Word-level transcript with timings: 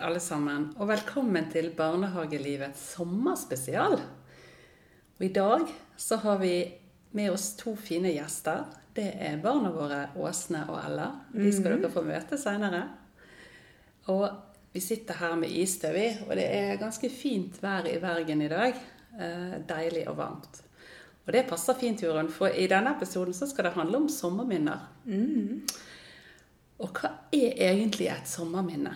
alle 0.00 0.20
sammen, 0.20 0.68
og 0.78 0.88
velkommen 0.90 1.48
til 1.50 1.70
Barnehagelivets 1.76 2.80
sommerspesial. 2.94 3.96
Og 5.18 5.24
I 5.24 5.30
dag 5.34 5.64
så 5.98 6.18
har 6.22 6.38
vi 6.38 6.52
med 7.18 7.32
oss 7.32 7.50
to 7.58 7.74
fine 7.76 8.12
gjester. 8.14 8.66
Det 8.94 9.08
er 9.26 9.40
barna 9.42 9.72
våre 9.74 10.00
Åsne 10.18 10.62
og 10.70 10.78
Ella. 10.82 11.08
De 11.32 11.50
skal 11.54 11.78
dere 11.78 11.90
få 11.90 12.04
møte 12.06 12.38
seinere. 12.38 12.84
Og 14.12 14.28
vi 14.72 14.82
sitter 14.84 15.18
her 15.18 15.34
med 15.40 15.52
isstøv 15.52 15.98
i, 15.98 16.06
og 16.28 16.34
det 16.38 16.46
er 16.46 16.80
ganske 16.80 17.10
fint 17.10 17.58
vær 17.62 17.88
i 17.90 17.98
Bergen 18.02 18.44
i 18.44 18.52
dag. 18.52 18.78
Eh, 19.18 19.58
deilig 19.66 20.06
og 20.10 20.18
varmt. 20.20 20.62
Og 21.26 21.34
det 21.34 21.46
passer 21.50 21.76
fint, 21.76 22.02
Jorunn, 22.06 22.30
for 22.32 22.54
i 22.54 22.70
denne 22.70 22.94
episoden 22.94 23.34
så 23.36 23.50
skal 23.50 23.68
det 23.68 23.76
handle 23.76 24.04
om 24.04 24.08
sommerminner. 24.12 24.86
Og 26.78 26.94
hva 26.94 27.16
er 27.34 27.58
egentlig 27.72 28.12
et 28.12 28.30
sommerminne? 28.30 28.94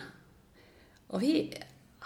Og 1.13 1.21
vi 1.21 1.35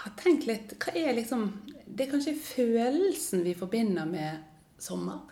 har 0.02 0.14
tenkt 0.18 0.46
litt 0.48 0.74
Hva 0.82 0.92
er 0.98 1.14
liksom 1.16 1.48
Det 1.86 2.06
er 2.06 2.12
kanskje 2.12 2.36
følelsen 2.36 3.44
vi 3.46 3.54
forbinder 3.56 4.08
med 4.10 4.42
sommer? 4.82 5.22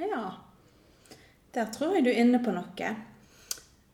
Ja. 0.00 0.32
Der 1.52 1.68
tror 1.74 1.94
jeg 1.94 2.06
du 2.06 2.10
er 2.10 2.22
inne 2.24 2.40
på 2.42 2.54
noe. 2.56 2.92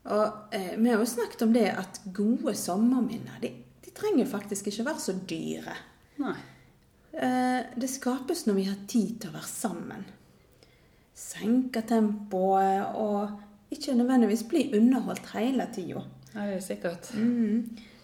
Og 0.08 0.54
eh, 0.54 0.76
vi 0.78 0.88
har 0.88 1.02
jo 1.02 1.08
snakket 1.10 1.42
om 1.44 1.52
det 1.52 1.66
at 1.74 1.98
gode 2.14 2.54
sommerminner, 2.56 3.40
de, 3.42 3.50
de 3.84 3.92
trenger 3.92 4.30
faktisk 4.30 4.70
ikke 4.70 4.86
være 4.86 5.02
så 5.02 5.14
dyre. 5.28 5.74
Nei. 6.22 6.36
Eh, 7.12 7.66
det 7.76 7.90
skapes 7.90 8.46
når 8.46 8.56
vi 8.60 8.68
har 8.70 8.78
tid 8.88 9.18
til 9.18 9.32
å 9.32 9.36
være 9.36 9.50
sammen. 9.50 10.06
Senke 11.18 11.82
tempoet 11.82 12.94
og 12.96 13.74
ikke 13.74 13.98
nødvendigvis 13.98 14.46
bli 14.48 14.68
underholdt 14.78 15.34
hele 15.34 15.66
tida. 15.74 16.06
Ja, 16.32 16.46
det 16.46 16.60
er 16.60 16.64
sikkert. 16.64 17.10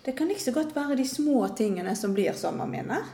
Det 0.04 0.12
kan 0.12 0.30
ikke 0.30 0.44
så 0.44 0.52
godt 0.52 0.74
være 0.76 0.98
de 1.00 1.06
små 1.08 1.46
tingene 1.56 1.94
som 1.96 2.12
blir 2.14 2.36
sommerminner. 2.36 3.06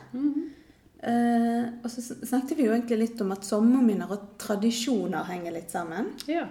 Eh, 1.01 1.69
og 1.81 1.87
så 1.89 2.03
snakket 2.03 2.57
vi 2.59 2.65
jo 2.67 2.73
egentlig 2.75 2.97
litt 2.99 3.21
om 3.23 3.31
at 3.33 3.47
sommerminner 3.47 4.11
og 4.11 4.33
tradisjoner 4.41 5.23
henger 5.29 5.55
litt 5.55 5.71
sammen. 5.71 6.11
Ja. 6.29 6.43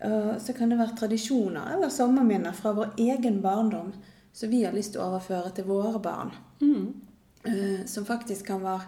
Eh, 0.00 0.36
så 0.38 0.54
kan 0.56 0.70
det 0.70 0.78
være 0.78 0.96
tradisjoner 1.02 1.74
eller 1.74 1.90
sommerminner 1.92 2.54
fra 2.56 2.72
vår 2.78 2.94
egen 3.02 3.42
barndom 3.42 3.90
som 4.32 4.52
vi 4.52 4.62
har 4.64 4.72
lyst 4.72 4.94
til 4.94 5.02
å 5.02 5.10
overføre 5.10 5.50
til 5.56 5.66
våre 5.68 5.98
barn. 6.00 6.30
Eh, 7.44 7.82
som 7.90 8.06
faktisk 8.06 8.46
kan 8.46 8.62
være 8.62 8.86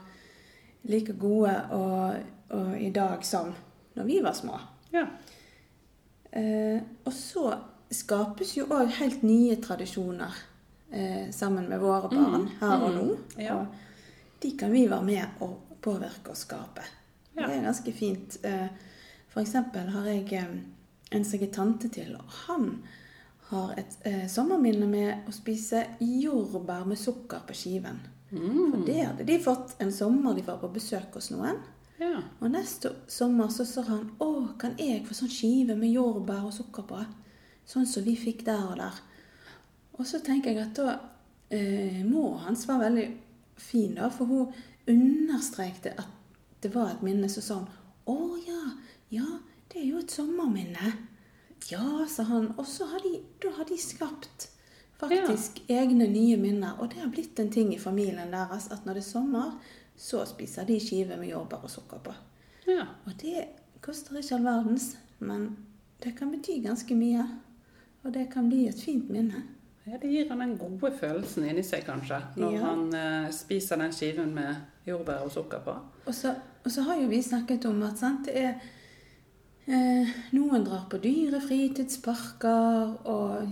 like 0.89 1.19
gode 1.19 1.53
og, 1.75 2.23
og 2.55 2.73
i 2.79 2.91
dag 2.95 3.27
som 3.27 3.51
når 3.99 4.09
vi 4.09 4.23
var 4.25 4.39
små. 4.39 4.61
ja. 4.95 5.07
Eh, 6.33 6.81
og 7.05 7.13
så 7.13 7.51
skapes 7.93 8.55
jo 8.57 8.65
òg 8.73 8.89
helt 8.97 9.21
nye 9.21 9.59
tradisjoner 9.61 10.33
eh, 10.93 11.31
sammen 11.35 11.69
med 11.69 11.81
våre 11.81 12.09
barn 12.13 12.49
her 12.61 12.87
og 12.87 12.95
nå. 12.97 13.07
Ja. 13.41 13.59
Og 13.59 14.41
de 14.43 14.55
kan 14.59 14.73
vi 14.73 14.87
være 14.91 15.07
med 15.07 15.45
og 15.45 15.79
påvirke 15.83 16.33
og 16.35 16.39
skape. 16.39 16.87
Ja. 17.35 17.47
Det 17.47 17.57
er 17.57 17.67
ganske 17.67 17.93
fint. 17.97 18.39
Eh, 18.45 18.67
for 19.33 19.41
eksempel 19.43 19.89
har 19.95 20.09
jeg 20.11 20.33
eh, 20.37 20.57
en 21.13 21.25
som 21.25 21.39
jeg 21.39 21.49
er 21.49 21.55
tante 21.55 21.89
til, 21.93 22.15
og 22.17 22.37
han 22.47 22.69
har 23.53 23.75
et 23.81 23.99
eh, 24.09 24.25
sommerminne 24.33 24.89
med 24.89 25.29
å 25.29 25.35
spise 25.35 25.85
jordbær 26.01 26.87
med 26.89 27.01
sukker 27.01 27.45
på 27.49 27.57
skiven. 27.57 28.01
For 28.33 28.85
det 28.87 29.01
hadde 29.05 29.25
de 29.29 29.35
fått 29.45 29.75
en 29.85 29.91
sommer 29.93 30.33
de 30.33 30.45
var 30.47 30.57
på 30.63 30.71
besøk 30.73 31.19
hos 31.19 31.29
noen. 31.35 31.59
ja. 32.01 32.23
Og 32.41 32.49
neste 32.51 32.95
sommer 33.13 33.51
så 33.53 33.67
sa 33.69 33.85
han 33.91 34.07
å, 34.25 34.55
kan 34.59 34.73
jeg 34.81 35.03
få 35.05 35.15
sånn 35.15 35.33
skive 35.33 35.77
med 35.77 35.93
jordbær 35.93 36.47
og 36.49 36.55
sukker 36.57 36.87
på? 36.89 37.03
Sånn 37.69 37.85
som 37.87 38.07
vi 38.07 38.17
fikk 38.17 38.47
der 38.49 38.65
og 38.71 38.79
der. 38.81 39.03
Og 39.99 40.07
så 40.09 40.21
tenker 40.25 40.53
jeg 40.53 40.63
at 40.65 40.79
da 40.79 40.97
eh, 41.53 42.01
mor 42.07 42.41
hans 42.47 42.65
var 42.69 42.81
veldig 42.83 43.07
fin, 43.61 43.95
da, 43.99 44.09
for 44.11 44.31
hun 44.31 44.53
understrekte 44.89 45.93
at 45.99 46.09
det 46.63 46.73
var 46.75 46.95
et 46.95 47.03
minne. 47.07 47.29
Så 47.31 47.45
sa 47.45 47.61
hun 47.61 47.69
å 48.09 48.39
ja, 48.47 48.63
ja, 49.13 49.29
det 49.73 49.83
er 49.83 49.91
jo 49.93 50.01
et 50.03 50.15
sommerminne. 50.15 50.95
Ja, 51.71 52.07
sa 52.11 52.27
han. 52.27 52.51
Og 52.59 52.67
så 52.67 52.89
har 52.91 53.05
de, 53.05 53.21
da 53.43 53.53
har 53.59 53.69
de 53.69 53.79
skapt 53.79 54.49
faktisk 55.03 55.63
egne 55.71 56.09
nye 56.11 56.37
minner. 56.37 56.79
Og 56.81 56.91
det 56.91 57.03
har 57.03 57.13
blitt 57.13 57.39
en 57.39 57.51
ting 57.51 57.73
i 57.75 57.81
familien 57.81 58.35
deres 58.35 58.69
at 58.75 58.87
når 58.87 58.99
det 58.99 59.05
er 59.05 59.11
sommer, 59.11 59.55
så 59.97 60.25
spiser 60.27 60.67
de 60.67 60.81
skive 60.83 61.19
med 61.21 61.31
jordbær 61.31 61.67
og 61.67 61.71
sukker 61.71 62.03
på. 62.03 62.15
ja. 62.67 62.87
Og 63.07 63.15
det 63.21 63.47
koster 63.83 64.19
ikke 64.19 64.37
all 64.39 64.47
verdens, 64.47 64.97
men 65.19 65.57
det 66.03 66.15
kan 66.19 66.31
bety 66.31 66.61
ganske 66.65 66.95
mye. 66.95 67.27
Og 68.03 68.15
det 68.15 68.29
kan 68.33 68.49
bli 68.51 68.67
et 68.69 68.81
fint 68.83 69.11
minne. 69.11 69.45
Ja, 69.87 69.99
Det 69.99 70.09
gir 70.13 70.29
han 70.31 70.39
den 70.39 70.53
gode 70.59 70.93
følelsen 70.95 71.45
inni 71.49 71.63
seg, 71.67 71.83
kanskje, 71.87 72.21
når 72.39 72.53
Ja. 72.55 72.61
han 72.67 72.95
eh, 72.95 73.31
spiser 73.35 73.77
den 73.81 73.93
skiven 73.93 74.35
med 74.35 74.55
jordbær 74.87 75.25
og 75.25 75.33
sukker 75.35 75.59
på. 75.65 75.75
Og 76.07 76.15
så, 76.15 76.35
og 76.65 76.71
så 76.71 76.83
har 76.87 77.01
jo 77.01 77.09
vi 77.11 77.23
snakket 77.23 77.65
om 77.67 77.83
at 77.83 77.99
sant, 77.99 78.27
det 78.27 78.37
er 78.37 78.55
eh, 79.67 80.09
Noen 80.33 80.65
drar 80.65 80.87
på 80.91 80.99
dyre 81.03 81.41
fritidsparker 81.43 82.95
og 83.11 83.49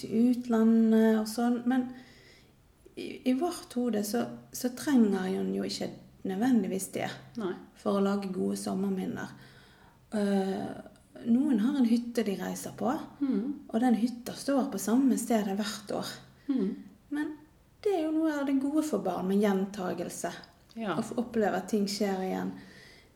til 0.00 0.30
utlandet 0.32 1.18
og 1.20 1.28
sånn. 1.28 1.60
Men 1.68 1.88
i, 2.96 3.20
i 3.28 3.32
vårt 3.38 3.74
hode 3.76 4.02
så, 4.04 4.24
så 4.52 4.72
trenger 4.76 5.18
han 5.28 5.52
jo 5.54 5.62
ikke 5.68 5.90
nødvendigvis 6.28 6.88
det 6.96 7.10
Nei. 7.36 7.52
for 7.78 7.98
å 7.98 8.04
lage 8.04 8.32
gode 8.32 8.56
sommerminner. 8.56 9.28
Eh, 10.16 10.64
noen 11.26 11.60
har 11.60 11.78
en 11.78 11.88
hytte 11.88 12.22
de 12.26 12.36
reiser 12.38 12.74
på, 12.78 12.92
og 13.68 13.80
den 13.82 13.98
hytta 13.98 14.36
står 14.36 14.68
på 14.72 14.80
samme 14.82 15.18
sted 15.20 15.50
hvert 15.58 15.92
år. 15.98 16.14
Men 17.14 17.34
det 17.84 17.94
er 17.94 18.06
jo 18.06 18.14
noe 18.14 18.34
av 18.40 18.46
det 18.48 18.58
gode 18.62 18.84
for 18.86 19.02
barn 19.04 19.28
med 19.30 19.42
gjentagelse. 19.42 20.32
Ja. 20.78 20.94
Å 20.94 21.04
få 21.04 21.18
oppleve 21.22 21.58
at 21.58 21.70
ting 21.70 21.86
skjer 21.90 22.22
igjen. 22.26 22.50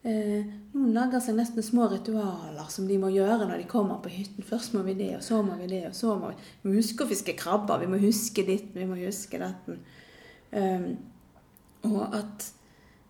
Eh, 0.03 0.47
noen 0.75 0.95
lager 0.97 1.21
seg 1.23 1.37
nesten 1.39 1.63
små 1.63 1.87
ritualer 1.93 2.71
som 2.75 2.89
de 2.89 2.97
må 2.99 3.13
gjøre 3.15 3.47
når 3.47 3.63
de 3.63 3.69
kommer 3.71 4.01
på 4.03 4.11
hytten. 4.11 4.47
Først 4.47 4.75
må 4.75 4.83
vi 4.87 4.97
det, 4.99 5.13
og 5.19 5.23
så 5.23 5.39
må 5.47 5.55
vi 5.61 5.69
det, 5.71 5.84
og 5.93 5.95
så 5.95 6.17
må 6.19 6.33
vi, 6.33 6.49
vi 6.63 6.71
må 6.71 6.81
huske 6.81 7.05
å 7.05 7.11
fiske 7.11 7.37
krabber. 7.39 7.84
Vi 7.84 7.91
må 7.91 8.01
huske 8.03 8.43
ditt, 8.49 8.73
vi 8.75 8.89
må 8.89 8.99
huske 8.99 9.39
datten. 9.43 9.79
Um, 10.53 10.89
og 11.87 12.17
at 12.19 12.49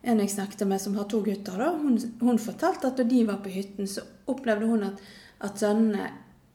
en 0.03 0.21
jeg 0.21 0.35
snakket 0.35 0.67
med 0.69 0.83
som 0.83 0.99
har 0.99 1.09
to 1.09 1.23
gutter, 1.25 1.57
da, 1.59 1.71
hun, 1.79 1.97
hun 2.21 2.41
fortalte 2.43 2.91
at 2.91 3.01
da 3.01 3.07
de 3.09 3.23
var 3.29 3.41
på 3.45 3.55
hytten, 3.55 3.89
så 3.89 4.05
opplevde 4.31 4.69
hun 4.71 4.87
at, 4.91 5.01
at 5.43 5.59
sønnene 5.59 6.11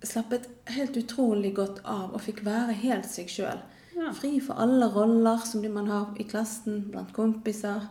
slappet 0.05 0.47
helt 0.75 0.97
utrolig 0.97 1.55
godt 1.57 1.81
av 1.83 2.13
og 2.13 2.21
fikk 2.21 2.43
være 2.45 2.75
helt 2.83 3.07
seg 3.09 3.31
sjøl. 3.31 3.61
Ja. 3.97 4.11
Fri 4.13 4.37
for 4.43 4.59
alle 4.61 4.89
roller 4.93 5.41
som 5.45 5.63
de 5.63 5.71
man 5.73 5.89
har 5.89 6.11
i 6.21 6.25
klassen, 6.29 6.83
blant 6.91 7.13
kompiser 7.15 7.87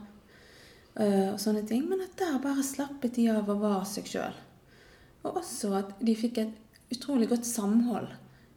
øh, 1.00 1.32
og 1.32 1.40
sånne 1.42 1.64
ting. 1.66 1.82
Men 1.90 2.04
at 2.04 2.14
der 2.20 2.38
bare 2.42 2.62
slappet 2.66 3.18
de 3.18 3.26
av 3.32 3.50
og 3.50 3.64
var 3.64 3.82
seg 3.90 4.06
sjøl. 4.10 4.36
Og 5.26 5.40
også 5.42 5.72
at 5.80 5.96
de 5.98 6.14
fikk 6.14 6.38
et 6.44 6.94
utrolig 6.94 7.28
godt 7.32 7.48
samhold. 7.48 8.12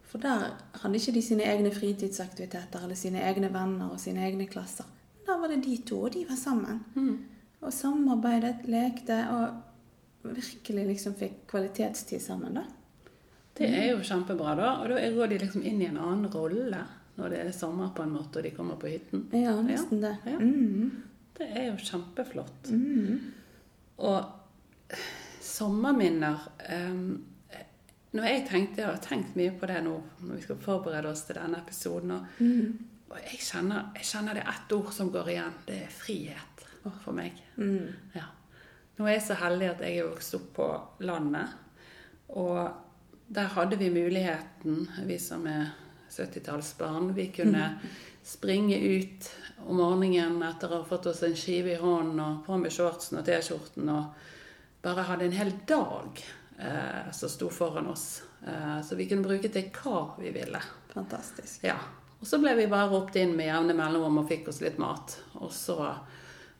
For 0.10 0.22
der 0.22 0.52
hadde 0.82 0.98
ikke 0.98 1.16
de 1.18 1.22
sine 1.26 1.46
egne 1.46 1.72
fritidsaktiviteter 1.74 2.86
eller 2.86 2.98
sine 2.98 3.22
egne 3.26 3.50
venner 3.54 3.92
og 3.94 4.00
sine 4.02 4.24
egne 4.26 4.48
klasser. 4.50 4.86
Men 5.18 5.26
Da 5.26 5.38
var 5.42 5.52
det 5.52 5.64
de 5.66 5.78
to, 5.86 6.04
og 6.06 6.14
de 6.14 6.26
var 6.30 6.38
sammen. 6.38 6.84
Og 7.62 7.74
samarbeidet, 7.74 8.66
lekte 8.66 9.20
og 9.30 9.58
virkelig 10.22 10.86
liksom 10.88 11.16
fikk 11.20 11.44
kvalitetstid 11.50 12.22
sammen, 12.22 12.60
da. 12.60 12.66
Det 13.60 13.68
er 13.68 13.90
jo 13.92 14.04
kjempebra, 14.06 14.56
da. 14.56 14.72
Og 14.82 14.92
da 14.92 15.00
går 15.16 15.34
de 15.34 15.40
liksom 15.42 15.64
inn 15.68 15.82
i 15.84 15.90
en 15.90 16.00
annen 16.00 16.32
rolle 16.32 16.86
når 17.20 17.34
det 17.34 17.40
er 17.44 17.56
sommer 17.56 17.92
på 17.96 18.06
en 18.06 18.14
måte 18.16 18.40
og 18.40 18.46
de 18.48 18.52
kommer 18.56 18.78
på 18.80 18.92
hytten. 18.94 19.26
Ja, 19.36 19.58
nesten 19.64 20.00
det. 20.04 20.14
Ja. 20.24 20.38
Mm. 20.40 21.04
Det 21.36 21.48
er 21.48 21.66
jo 21.70 21.76
kjempeflott. 21.84 22.70
Mm. 22.72 23.34
Og 24.08 24.96
sommerminner 25.44 26.46
um, 26.72 27.26
Når 28.16 28.26
jeg 28.26 28.46
tenkte, 28.48 28.82
jeg 28.82 28.90
har 28.90 29.02
tenkt 29.04 29.36
mye 29.38 29.52
på 29.60 29.68
det 29.70 29.84
nå 29.86 29.94
når 30.24 30.40
vi 30.40 30.46
skal 30.48 30.58
forberede 30.64 31.12
oss 31.12 31.28
til 31.28 31.38
denne 31.38 31.60
episoden, 31.62 32.16
og, 32.16 32.40
og 33.12 33.20
jeg, 33.22 33.38
kjenner, 33.46 33.92
jeg 34.00 34.08
kjenner 34.10 34.40
det 34.40 34.46
er 34.46 34.56
ett 34.56 34.74
ord 34.80 34.90
som 34.96 35.12
går 35.14 35.30
igjen. 35.36 35.60
Det 35.68 35.78
er 35.84 35.94
frihet 35.94 36.66
for 37.04 37.14
meg. 37.14 37.38
Mm. 37.60 37.92
Ja. 38.16 38.26
Nå 39.00 39.08
er 39.08 39.16
jeg 39.16 39.28
så 39.30 39.40
heldig 39.40 39.68
at 39.72 39.82
jeg 39.86 40.02
er 40.02 40.08
vokst 40.10 40.36
opp 40.36 40.48
på 40.58 40.66
landet. 41.08 41.54
Og 42.36 42.58
der 43.32 43.52
hadde 43.54 43.78
vi 43.80 43.88
muligheten, 43.94 44.82
vi 45.08 45.16
som 45.24 45.46
er 45.48 45.70
70-tallsbarn, 46.12 47.14
vi 47.16 47.30
kunne 47.32 47.78
springe 48.28 48.76
ut 48.76 49.30
om 49.68 49.80
morgenen 49.80 50.42
etter 50.44 50.74
å 50.74 50.82
ha 50.82 50.88
fått 50.90 51.08
oss 51.14 51.22
en 51.24 51.38
skive 51.38 51.78
i 51.78 51.80
hånden 51.80 52.20
og 52.20 52.42
på 52.44 52.58
med 52.60 52.74
shortsen 52.76 53.22
og 53.22 53.24
T-skjorten 53.30 53.88
og 53.94 54.26
bare 54.84 55.06
hadde 55.08 55.30
en 55.30 55.38
hel 55.38 55.54
dag 55.68 56.20
eh, 56.60 57.08
som 57.16 57.32
sto 57.32 57.48
foran 57.54 57.88
oss. 57.88 58.22
Eh, 58.44 58.82
så 58.84 58.98
vi 59.00 59.08
kunne 59.08 59.24
bruke 59.24 59.52
til 59.54 59.70
hva 59.80 60.02
vi 60.20 60.34
ville. 60.36 60.62
Fantastisk. 60.92 61.64
Ja. 61.64 61.78
Og 62.20 62.28
så 62.28 62.40
ble 62.44 62.52
vi 62.60 62.68
bare 62.68 62.92
ropt 62.92 63.16
inn 63.16 63.32
med 63.38 63.48
jevne 63.48 63.76
mellomrom 63.80 64.22
og 64.26 64.28
fikk 64.28 64.52
oss 64.52 64.60
litt 64.64 64.80
mat. 64.82 65.16
Og 65.40 65.54
så 65.56 65.78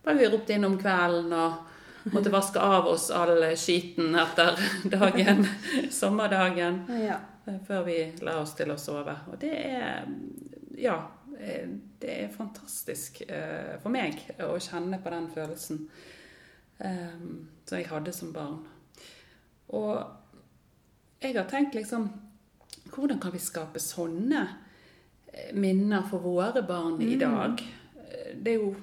ble 0.06 0.16
vi 0.22 0.32
ropt 0.32 0.56
inn 0.56 0.68
om 0.68 0.80
kvelden 0.80 1.36
og 1.36 1.76
måtte 2.04 2.30
vaske 2.32 2.60
av 2.60 2.86
oss 2.88 3.10
all 3.12 3.42
skiten 3.56 4.16
etter 4.16 4.60
dagen, 4.90 5.46
sommerdagen, 5.92 6.86
Ja. 7.08 7.18
eh, 7.48 7.60
før 7.68 7.84
vi 7.86 7.98
la 8.22 8.38
oss 8.42 8.54
til 8.56 8.72
å 8.72 8.78
sove. 8.80 9.16
Og 9.32 9.40
det 9.40 9.54
er 9.66 10.06
Ja. 10.78 11.02
eh, 11.40 11.68
det 12.00 12.10
er 12.24 12.30
fantastisk 12.38 13.22
eh, 13.28 13.78
for 13.84 13.90
meg 13.90 14.16
å 14.40 14.56
kjenne 14.60 15.02
på 15.04 15.10
den 15.10 15.28
følelsen 15.36 15.88
som 16.80 17.78
jeg 17.78 17.88
hadde 17.90 18.14
som 18.16 18.32
barn. 18.34 18.62
Og 19.76 20.06
jeg 21.22 21.36
har 21.36 21.44
tenkt 21.52 21.76
liksom 21.76 22.10
Hvordan 22.90 23.20
kan 23.22 23.32
vi 23.34 23.38
skape 23.44 23.80
sånne 23.84 24.48
minner 25.54 26.02
for 26.10 26.20
våre 26.24 26.64
barn 26.66 27.02
i 27.02 27.16
Mm. 27.16 27.20
dag? 27.20 27.62
Det 28.42 28.54
er 28.54 28.56
jo 28.64 28.76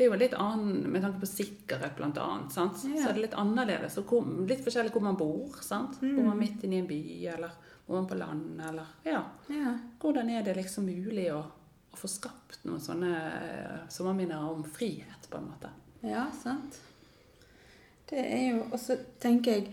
det 0.00 0.06
er 0.06 0.14
jo 0.14 0.16
litt 0.16 0.32
annen 0.40 0.86
med 0.88 1.02
tanke 1.04 1.20
på 1.20 1.28
sikkerhet, 1.28 1.92
blant 1.98 2.16
annet. 2.18 2.52
Sant? 2.54 2.78
Ja. 2.88 3.02
Så 3.02 3.10
er 3.10 3.18
det 3.18 3.24
litt 3.26 3.34
annerledes. 3.36 3.98
Hvor, 4.00 4.24
litt 4.48 4.62
forskjellig 4.64 4.94
hvor 4.94 5.02
man 5.04 5.18
bor. 5.20 5.58
Sant? 5.60 5.98
Mm. 6.00 6.14
Bor 6.16 6.28
man 6.30 6.38
midt 6.40 6.62
inne 6.64 6.78
i 6.78 6.80
en 6.80 6.86
by, 6.88 7.00
eller 7.34 7.50
bor 7.84 7.98
man 7.98 8.06
på 8.08 8.16
land, 8.16 8.62
eller 8.70 8.86
Ja. 9.04 9.20
Ja. 9.52 9.74
Hvordan 10.00 10.30
er 10.32 10.42
det 10.46 10.54
liksom 10.56 10.86
mulig 10.88 11.26
å, 11.36 11.42
å 11.92 11.98
få 12.00 12.08
skapt 12.08 12.64
noen 12.64 12.80
sånne 12.80 13.10
eh, 13.28 13.74
sommerminner 13.92 14.46
om 14.48 14.64
frihet, 14.64 15.28
på 15.28 15.36
en 15.36 15.50
måte? 15.52 15.68
Ja, 16.00 16.24
sant. 16.32 16.80
Det 18.08 18.22
er 18.24 18.46
jo 18.54 18.62
Og 18.72 18.78
så 18.80 18.96
tenker 19.22 19.58
jeg 19.58 19.66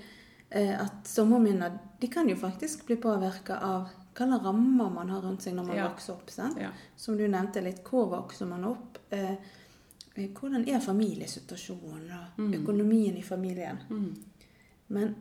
eh, 0.50 0.74
at 0.76 1.08
sommerminner 1.08 1.80
de 2.02 2.10
kan 2.12 2.28
jo 2.30 2.36
faktisk 2.36 2.84
bli 2.90 2.98
påvirka 3.02 3.62
av 3.64 3.88
hvilke 4.18 4.42
rammer 4.44 4.90
man 4.90 5.10
har 5.14 5.22
rundt 5.24 5.42
seg 5.46 5.54
når 5.56 5.68
man 5.70 5.78
Ja. 5.78 5.88
vokser 5.88 6.14
opp. 6.18 6.30
sant? 6.34 6.60
Som 6.98 7.16
du 7.18 7.28
nevnte 7.28 7.62
litt, 7.64 7.84
hvor 7.86 8.10
vokser 8.12 8.46
man 8.50 8.66
opp? 8.66 8.98
Eh, 9.14 9.36
hvordan 10.26 10.68
er 10.70 10.80
familiesituasjonen 10.80 12.12
og 12.12 12.42
Mm. 12.42 12.54
økonomien 12.54 13.18
i 13.18 13.22
familien? 13.22 13.78
Mm. 13.90 14.16
Men 14.88 15.16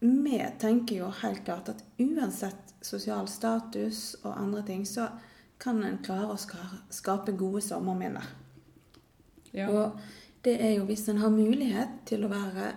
vi 0.00 0.38
tenker 0.58 0.96
jo 0.96 1.10
helt 1.10 1.44
klart 1.44 1.68
at 1.68 1.84
uansett 1.98 2.74
sosial 2.82 3.28
status 3.28 4.16
og 4.22 4.40
andre 4.40 4.62
ting, 4.66 4.86
så 4.86 5.08
kan 5.58 5.82
en 5.84 5.98
klare 5.98 6.32
å 6.32 6.36
skape 6.90 7.32
gode 7.36 7.60
sommerminner. 7.60 8.24
Ja. 9.52 9.68
Og 9.68 9.98
det 10.44 10.56
er 10.62 10.74
jo 10.78 10.84
hvis 10.84 11.08
en 11.08 11.18
har 11.18 11.30
mulighet 11.30 11.88
til 12.06 12.24
å 12.24 12.28
være 12.32 12.72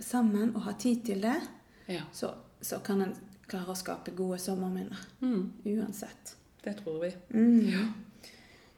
sammen 0.00 0.54
og 0.54 0.62
ha 0.62 0.72
tid 0.78 1.04
til 1.04 1.22
det, 1.22 1.40
ja. 1.88 2.02
så, 2.12 2.30
så 2.62 2.78
kan 2.78 3.02
en 3.02 3.16
klare 3.48 3.72
å 3.74 3.78
skape 3.78 4.14
gode 4.16 4.38
sommerminner. 4.38 5.00
Mm. 5.20 5.52
Uansett. 5.64 6.36
Det 6.64 6.76
tror 6.76 7.00
vi. 7.02 7.10
Mm. 7.34 7.92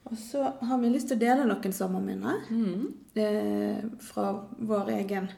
Og 0.07 0.17
så 0.19 0.43
har 0.63 0.79
vi 0.79 0.89
lyst 0.93 1.09
til 1.11 1.17
å 1.17 1.21
dele 1.21 1.45
noen 1.49 1.73
sommerminner 1.75 2.45
Mm. 2.51 2.93
eh, 3.17 3.85
fra, 3.99 4.29
vår 4.59 4.89
egen, 5.01 5.29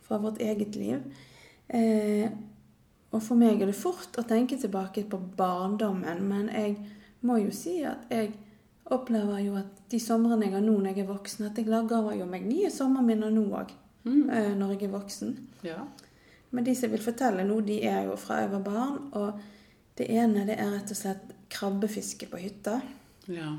fra 0.00 0.18
vårt 0.18 0.38
eget 0.40 0.74
liv. 0.76 1.02
Eh, 1.68 2.30
og 3.12 3.22
for 3.22 3.34
meg 3.36 3.60
er 3.62 3.66
det 3.66 3.74
fort 3.76 4.16
å 4.18 4.24
tenke 4.26 4.56
tilbake 4.58 5.04
på 5.08 5.18
barndommen, 5.36 6.22
men 6.28 6.48
jeg 6.48 6.76
må 7.22 7.36
jo 7.44 7.50
si 7.50 7.82
at 7.84 8.06
jeg 8.10 8.32
opplever 8.90 9.40
jo 9.44 9.54
at 9.56 9.88
de 9.90 9.98
somrene 9.98 10.44
jeg 10.46 10.52
har 10.54 10.60
nå 10.62 10.76
når 10.78 10.94
jeg 10.94 10.98
er 11.04 11.12
voksen, 11.12 11.46
at 11.46 11.56
jeg 11.58 11.66
lager 11.66 12.12
jo 12.18 12.26
meg 12.26 12.46
nye 12.46 12.70
sommerminner 12.70 13.30
nå 13.34 13.46
òg, 13.50 13.70
Mm. 14.06 14.30
eh, 14.30 14.54
når 14.54 14.70
jeg 14.78 14.82
er 14.88 14.98
voksen. 14.98 15.36
Ja. 15.62 15.80
Men 16.52 16.64
de 16.64 16.74
som 16.74 16.88
jeg 16.88 16.98
vil 16.98 17.12
fortelle 17.12 17.44
nå, 17.44 17.60
de 17.66 17.80
er 17.82 18.04
jo 18.04 18.16
fra 18.16 18.40
jeg 18.40 18.50
var 18.52 18.60
barn. 18.60 18.98
Og 19.12 19.40
det 19.98 20.06
ene 20.10 20.46
det 20.46 20.58
er 20.60 20.70
rett 20.70 20.90
og 20.90 20.96
slett 20.96 21.32
krabbefiske 21.50 22.28
på 22.30 22.38
hytta. 22.38 22.80
ja. 23.28 23.52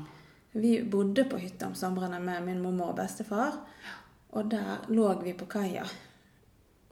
Vi 0.52 0.82
bodde 0.84 1.24
på 1.24 1.36
hytta 1.38 1.66
om 1.66 1.74
somrene 1.74 2.18
med 2.20 2.42
min 2.46 2.60
mormor 2.62 2.92
og 2.92 2.96
bestefar. 2.96 3.58
Og 4.30 4.50
der 4.50 4.84
lå 4.88 5.08
vi 5.22 5.32
på 5.32 5.46
kaia 5.46 5.84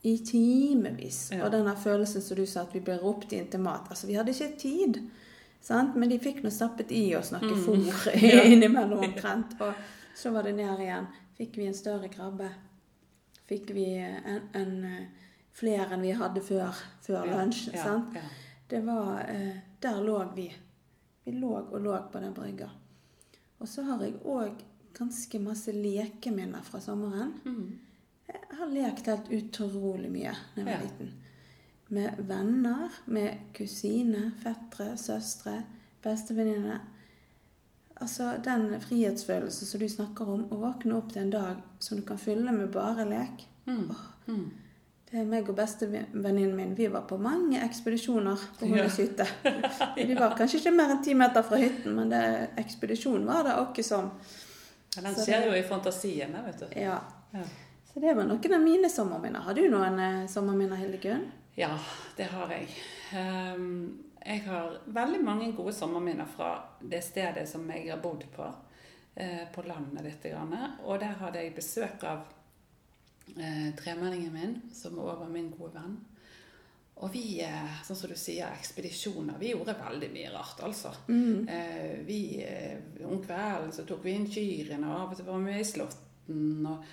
i 0.06 0.18
timevis. 0.24 1.30
Ja. 1.32 1.44
Og 1.44 1.52
denne 1.52 1.74
følelsen 1.76 2.22
som 2.22 2.36
du 2.38 2.44
sa, 2.46 2.62
at 2.62 2.74
vi 2.74 2.80
ble 2.80 2.98
ropt 3.02 3.32
inn 3.32 3.48
til 3.50 3.60
mat. 3.60 3.88
Altså, 3.90 4.06
vi 4.06 4.14
hadde 4.14 4.30
ikke 4.32 4.58
tid. 4.60 5.00
Sant? 5.66 5.96
Men 5.98 6.08
de 6.12 6.18
fikk 6.22 6.42
nå 6.44 6.50
stappet 6.54 6.92
i 6.94 7.14
oss 7.18 7.32
noe 7.34 7.42
Mm. 7.42 7.64
fôr 7.64 7.80
Ja. 8.22 8.42
innimellom 8.44 8.98
omtrent. 9.08 9.56
Og 9.64 9.74
så 10.14 10.30
var 10.30 10.42
det 10.46 10.54
ned 10.56 10.80
igjen. 10.80 11.06
Fikk 11.36 11.56
vi 11.58 11.66
en 11.66 11.74
større 11.74 12.08
krabbe. 12.08 12.48
Fikk 13.48 13.70
vi 13.74 13.84
en, 13.98 14.40
en 14.54 15.06
flere 15.52 15.90
enn 15.94 16.02
vi 16.02 16.12
hadde 16.12 16.40
før, 16.40 16.72
før 17.02 17.26
Ja. 17.26 17.36
lunsj. 17.42 17.70
Sant? 17.76 18.16
Det 18.68 18.80
var 18.86 19.20
eh, 19.28 19.56
Der 19.80 20.00
lå 20.02 20.22
vi. 20.34 20.52
Vi 21.24 21.32
lå 21.32 21.52
og 21.72 21.80
lå 21.80 21.98
på 22.12 22.20
den 22.20 22.32
brygga. 22.34 22.70
Og 23.60 23.68
så 23.68 23.82
har 23.86 24.02
jeg 24.04 24.18
òg 24.24 24.62
ganske 24.96 25.38
masse 25.40 25.72
lekeminner 25.72 26.62
fra 26.64 26.80
sommeren. 26.80 27.34
Mm. 27.44 27.78
Jeg 28.26 28.58
har 28.58 28.66
lekt 28.72 29.06
helt 29.10 29.30
utrolig 29.32 30.10
mye 30.12 30.32
da 30.54 30.60
jeg 30.60 30.64
var 30.66 30.72
Ja. 30.72 30.82
liten. 30.82 31.12
Med 31.88 32.18
venner, 32.18 32.90
med 33.06 33.38
kusiner, 33.54 34.30
fettere, 34.42 34.96
søstre, 34.98 35.62
bestevenninner. 36.02 36.80
Altså 38.00 38.32
den 38.44 38.80
frihetsfølelsen 38.80 39.66
som 39.66 39.80
du 39.80 39.88
snakker 39.88 40.28
om, 40.28 40.42
å 40.50 40.58
våkne 40.60 40.96
opp 40.96 41.12
til 41.12 41.22
en 41.22 41.30
dag 41.30 41.62
som 41.80 41.96
du 41.98 42.02
kan 42.04 42.18
fylle 42.18 42.52
med 42.52 42.72
bare 42.72 43.06
lek. 43.08 43.46
Mm. 43.66 43.90
Mm. 44.26 44.50
Er 45.16 45.24
meg 45.24 45.46
og 45.48 45.56
bestevenninnen 45.56 46.56
min. 46.58 46.74
Vi 46.76 46.88
var 46.92 47.06
på 47.08 47.16
mange 47.20 47.60
ekspedisjoner 47.64 48.40
på 48.58 48.66
Ja. 48.68 48.84
hytte. 48.88 49.26
Vi 49.96 50.14
var 50.14 50.34
kanskje 50.36 50.58
ikke 50.60 50.72
mer 50.76 50.90
enn 50.92 51.02
ti 51.04 51.14
meter 51.14 51.42
fra 51.46 51.56
hytten, 51.60 51.94
men 51.96 52.10
det, 52.12 52.22
ekspedisjon 52.60 53.24
var 53.26 53.46
det 53.46 53.54
åkke 53.62 53.84
som. 53.86 54.10
Ja, 54.96 55.02
den 55.06 55.14
skjer 55.14 55.46
jo 55.48 55.54
i 55.56 55.62
fantasien, 55.62 56.36
vet 56.44 56.60
du. 56.60 56.66
Ja. 56.80 56.98
Ja. 57.32 57.44
Så 57.92 58.00
det 58.00 58.12
var 58.16 58.28
noen 58.28 58.54
av 58.58 58.60
mine 58.60 58.90
sommerminner. 58.92 59.40
Har 59.46 59.54
du 59.56 59.62
noen 59.72 59.98
eh, 60.00 60.26
sommerminner, 60.28 60.76
Hildegunn? 60.76 61.24
Ja, 61.56 61.72
det 62.16 62.28
har 62.28 62.50
jeg. 62.52 62.68
Um, 63.16 64.02
jeg 64.26 64.42
har 64.44 64.78
veldig 64.84 65.22
mange 65.24 65.52
gode 65.56 65.72
sommerminner 65.72 66.26
fra 66.28 66.50
det 66.82 67.00
stedet 67.04 67.46
som 67.48 67.64
jeg 67.70 67.88
har 67.88 68.02
bodd 68.02 68.26
på. 68.36 68.52
eh, 69.16 69.46
på 69.54 69.62
landet 69.64 70.04
litt. 70.04 70.26
Og 70.84 70.98
der 71.00 71.14
hadde 71.16 71.40
jeg 71.40 71.54
besøk 71.56 72.02
av 72.04 72.26
eh, 73.34 73.74
tremenningen 73.78 74.32
min, 74.32 74.60
som 74.74 74.98
også 74.98 75.18
var 75.24 75.32
min 75.32 75.50
gode 75.54 75.74
venn. 75.74 75.96
Og 77.04 77.12
vi, 77.12 77.40
eh, 77.44 77.82
sånn 77.84 77.96
som 77.98 78.08
du 78.08 78.16
sier, 78.16 78.48
ekspedisjoner. 78.56 79.36
Vi 79.40 79.50
gjorde 79.50 79.74
veldig 79.76 80.08
mye 80.14 80.30
rart, 80.32 80.62
altså. 80.64 80.94
Eh, 81.48 81.98
vi, 82.06 82.40
eh, 82.40 82.78
om 83.04 83.20
kvelden 83.20 83.72
så 83.72 83.84
tok 83.84 84.04
vi 84.04 84.14
inn 84.16 84.30
kyrne, 84.30 84.80
og 84.86 85.00
av 85.00 85.10
og 85.10 85.16
til 85.16 85.26
var 85.26 85.44
vi 85.44 85.58
i 85.58 85.64
Slåtten. 85.64 86.66
Og, 86.66 86.84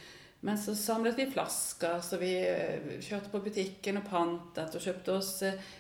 men 0.41 0.57
så 0.57 0.75
samlet 0.75 1.15
vi 1.15 1.29
flasker, 1.31 2.01
så 2.03 2.19
vi 2.19 2.33
eh, 2.35 2.99
kjørte 2.99 3.31
på 3.31 3.43
butikken 3.45 4.01
og 4.01 4.09
pantet 4.09 4.75
og 4.75 4.83
kjøpte 4.83 5.15
oss 5.15 5.31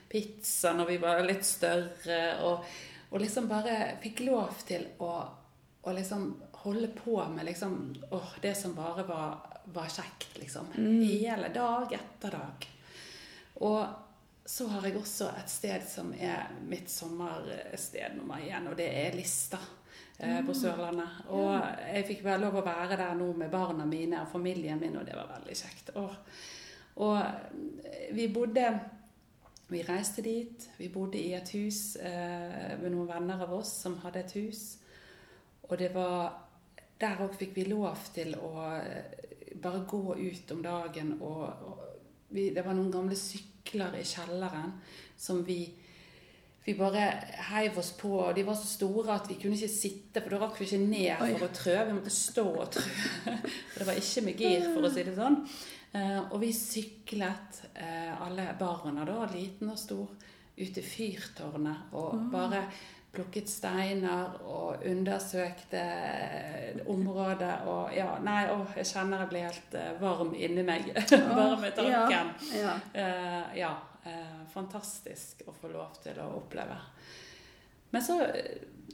pizza 0.07 0.71
når 0.71 0.87
vi 0.93 0.97
var 1.03 1.19
litt 1.27 1.43
større. 1.43 2.21
Og, 2.47 2.63
og 3.11 3.19
liksom 3.19 3.51
bare 3.51 3.97
fikk 4.01 4.23
lov 4.29 4.63
til 4.63 4.87
å, 5.03 5.11
å 5.83 5.91
liksom 5.91 6.29
holde 6.63 6.87
på 6.87 7.17
med 7.29 7.45
liksom, 7.45 7.95
åh, 8.11 8.35
det 8.41 8.55
som 8.55 8.75
bare 8.75 9.03
var, 9.03 9.59
var 9.65 9.89
kjekt, 9.91 10.37
liksom. 10.39 10.71
Hele 10.75 11.49
dag 11.53 11.93
etter 11.93 12.31
dag. 12.37 12.67
Og 13.53 13.85
så 14.45 14.67
har 14.67 14.87
jeg 14.87 14.97
også 14.99 15.29
et 15.39 15.51
sted 15.51 15.85
som 15.87 16.11
er 16.19 16.51
mitt 16.67 16.91
sommersted 16.91 18.17
nummer 18.17 18.43
én, 18.43 18.67
og 18.67 18.75
det 18.79 18.89
er 18.91 19.15
Lista 19.15 19.59
eh, 20.17 20.41
på 20.43 20.55
Sørlandet. 20.55 21.21
Og 21.31 21.53
jeg 21.87 22.07
fikk 22.09 22.25
vel 22.25 22.43
lov 22.43 22.59
å 22.59 22.65
være 22.65 22.97
der 22.99 23.15
nå 23.19 23.29
med 23.39 23.51
barna 23.53 23.87
mine 23.87 24.23
og 24.23 24.31
familien 24.33 24.81
min, 24.81 24.97
og 24.99 25.07
det 25.07 25.15
var 25.15 25.31
veldig 25.37 25.55
kjekt. 25.55 25.93
Og, 25.99 26.11
og 27.03 27.19
eh, 27.21 28.11
vi 28.15 28.27
bodde 28.31 28.67
Vi 29.73 29.79
reiste 29.81 30.21
dit. 30.21 30.65
Vi 30.77 30.89
bodde 30.91 31.17
i 31.17 31.31
et 31.33 31.49
hus 31.55 31.95
eh, 31.95 32.75
med 32.77 32.91
noen 32.91 33.07
venner 33.09 33.39
av 33.41 33.53
oss 33.55 33.71
som 33.85 33.95
hadde 34.03 34.19
et 34.19 34.33
hus. 34.35 34.59
Og 35.69 35.79
det 35.79 35.87
var 35.95 36.42
Der 37.03 37.23
òg 37.23 37.37
fikk 37.39 37.55
vi 37.59 37.67
lov 37.67 38.09
til 38.15 38.35
å 38.39 38.53
eh, 38.79 39.55
bare 39.61 39.83
gå 39.87 40.15
ut 40.15 40.53
om 40.55 40.61
dagen 40.63 41.17
og, 41.19 41.41
og 41.67 41.81
vi, 42.33 42.49
Det 42.55 42.63
var 42.65 42.77
noen 42.77 42.91
gamle 42.93 43.17
sykler 43.19 43.99
i 43.99 44.05
kjelleren 44.07 44.77
som 45.19 45.43
vi 45.45 45.61
vi 46.63 46.73
bare 46.79 47.01
heiv 47.49 47.77
oss 47.79 47.91
på, 47.99 48.09
og 48.23 48.35
de 48.37 48.43
var 48.47 48.55
så 48.55 48.69
store 48.69 49.17
at 49.17 49.25
vi 49.27 49.35
kunne 49.35 49.57
ikke 49.57 49.67
sitte, 49.67 50.21
for 50.21 50.31
da 50.31 50.37
rakk 50.45 50.61
vi 50.61 50.67
ikke 50.69 50.79
ned 50.79 51.09
Oi. 51.25 51.33
for 51.33 51.47
å 51.49 51.55
trø. 51.57 51.73
Vi 51.89 51.95
måtte 51.97 52.13
stå 52.15 52.45
og 52.53 52.69
trø. 52.71 52.83
For 53.73 53.81
det 53.81 53.87
var 53.89 53.99
ikke 53.99 54.23
med 54.23 54.43
gir, 54.45 54.67
for 54.69 54.87
å 54.87 54.91
si 54.93 55.03
det 55.03 55.15
sånn. 55.17 55.35
Eh, 55.93 56.19
og 56.23 56.37
vi 56.39 56.53
syklet, 56.55 57.59
eh, 57.75 58.13
alle 58.15 58.47
barna, 58.59 59.03
da, 59.09 59.27
liten 59.33 59.73
og 59.73 59.81
stor, 59.81 60.15
ut 60.53 60.71
til 60.77 60.85
fyrtårnet 60.85 61.95
og 61.97 62.29
bare 62.31 62.63
plukket 63.13 63.49
steiner 63.49 64.39
og 64.49 64.85
undersøkte 64.89 65.83
områder 66.89 67.13
området. 67.13 67.53
Og 67.67 67.95
ja, 67.95 68.07
nei, 68.23 68.45
å, 68.51 68.61
jeg 68.77 68.89
kjenner 68.89 69.23
jeg 69.23 69.31
blir 69.31 69.47
helt 69.47 69.75
eh, 69.77 69.91
varm 70.01 70.33
inni 70.35 70.63
meg 70.65 70.89
bare 71.11 71.59
med 71.61 71.75
tanken. 71.77 72.31
Ja, 72.53 72.63
ja. 72.63 72.73
Uh, 72.95 73.57
ja, 73.57 73.73
uh, 74.07 74.41
fantastisk 74.53 75.45
å 75.47 75.53
få 75.55 75.71
lov 75.73 75.99
til 76.03 76.17
å 76.23 76.31
oppleve. 76.39 76.79
Men 77.93 78.01
så, 78.01 78.19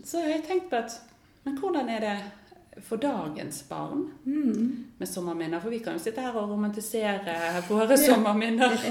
så 0.04 0.24
har 0.24 0.36
jeg 0.36 0.46
tenkt 0.48 0.70
på 0.72 0.84
at 0.84 1.00
Men 1.46 1.56
hvordan 1.56 1.88
er 1.90 2.02
det 2.04 2.84
for 2.84 3.00
dagens 3.00 3.64
barn 3.70 4.10
Mm. 4.26 4.92
med 5.00 5.08
sommerminner? 5.08 5.60
For 5.60 5.72
vi 5.72 5.80
kan 5.80 5.96
jo 5.96 6.04
sitte 6.04 6.22
her 6.22 6.36
og 6.36 6.52
romantisere 6.52 7.64
våre 7.70 7.98
sommerminner. 8.08 8.76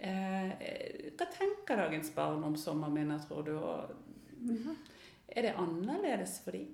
hva 0.00 1.26
tenker 1.32 1.76
dagens 1.80 2.12
barn 2.14 2.44
om 2.44 2.54
sommerminner, 2.56 3.18
tror 3.24 3.42
du? 3.48 3.56
Og 3.56 4.09
Er 5.30 5.42
det 5.46 5.54
annerledes 5.58 6.38
for 6.44 6.52
dem? 6.56 6.70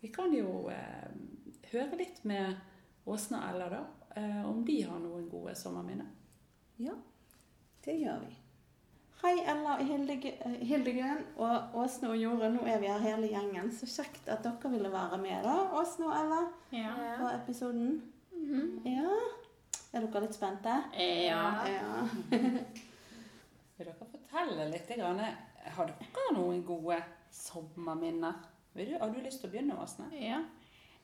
Vi 0.00 0.08
kan 0.12 0.32
jo 0.34 0.68
eh, 0.70 1.10
høre 1.72 1.96
litt 2.00 2.22
med 2.28 2.56
Åsne 3.06 3.38
og 3.40 3.48
Ella, 3.54 3.68
da, 3.70 3.82
eh, 4.18 4.42
om 4.48 4.64
de 4.66 4.80
har 4.82 4.98
noen 5.02 5.28
gode 5.30 5.54
sommerminner. 5.58 6.08
Ja, 6.82 6.94
det 7.86 7.94
gjør 8.00 8.24
vi. 8.26 8.34
Hei, 9.22 9.32
Ella 9.48 9.76
og 9.78 9.86
Hilde- 9.88 10.34
eh, 10.44 10.56
Hildegunn 10.68 11.22
og 11.40 11.74
Åsne 11.80 12.10
og 12.12 12.18
Jorunn. 12.20 12.58
Nå 12.58 12.66
er 12.68 12.78
vi 12.82 12.90
her 12.90 13.00
hele 13.06 13.30
gjengen. 13.32 13.70
Så 13.72 13.86
kjekt 13.88 14.28
at 14.28 14.42
dere 14.44 14.70
ville 14.74 14.90
være 14.92 15.18
med, 15.22 15.42
da, 15.46 15.54
Åsne 15.80 16.10
og 16.10 16.18
Ella, 16.20 16.42
Ja. 16.76 16.92
på 17.22 17.30
episoden. 17.42 18.02
Ja. 18.84 19.16
Er 19.94 20.04
dere 20.04 20.20
litt 20.26 20.34
spente? 20.36 20.74
Ja. 20.98 21.42
Ja. 21.64 22.08
Vil 23.76 23.86
dere 23.86 23.94
fortelle 23.98 24.68
litt? 24.70 24.88
Grann, 24.98 25.20
har 25.74 25.90
dere 25.90 26.34
noen 26.36 26.62
gode 26.66 26.98
sommerminner? 27.32 28.38
Har 28.76 29.12
du 29.12 29.20
lyst 29.24 29.40
til 29.40 29.50
å 29.50 29.54
begynne, 29.54 29.78
Åsne? 29.80 30.10
ja. 30.20 30.42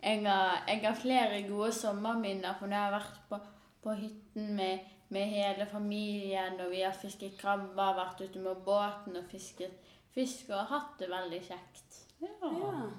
Jeg, 0.02 0.25
har, 0.26 0.64
jeg 0.66 0.81
har 0.83 0.97
flere 0.99 1.42
gode 1.47 1.71
sommerminner, 1.76 2.57
for 2.59 2.66
når 2.66 2.76
jeg 2.76 2.87
har 2.88 2.97
vært 2.97 3.21
på, 3.28 3.38
på 3.85 3.95
hytten 4.00 4.49
med, 4.59 4.88
med 5.14 5.31
hele 5.31 5.66
familien, 5.71 6.59
og 6.59 6.73
vi 6.75 6.83
har 6.83 6.97
fisket 6.99 7.37
krabber, 7.38 7.95
vært 8.00 8.25
ute 8.25 8.42
med 8.42 8.64
båten 8.66 9.21
og 9.21 9.31
fisket 9.31 9.92
fisk, 10.12 10.50
og 10.50 10.73
hatt 10.73 10.99
det 10.99 11.11
veldig 11.12 11.40
kjekt. 11.47 12.02
ja. 12.23 12.90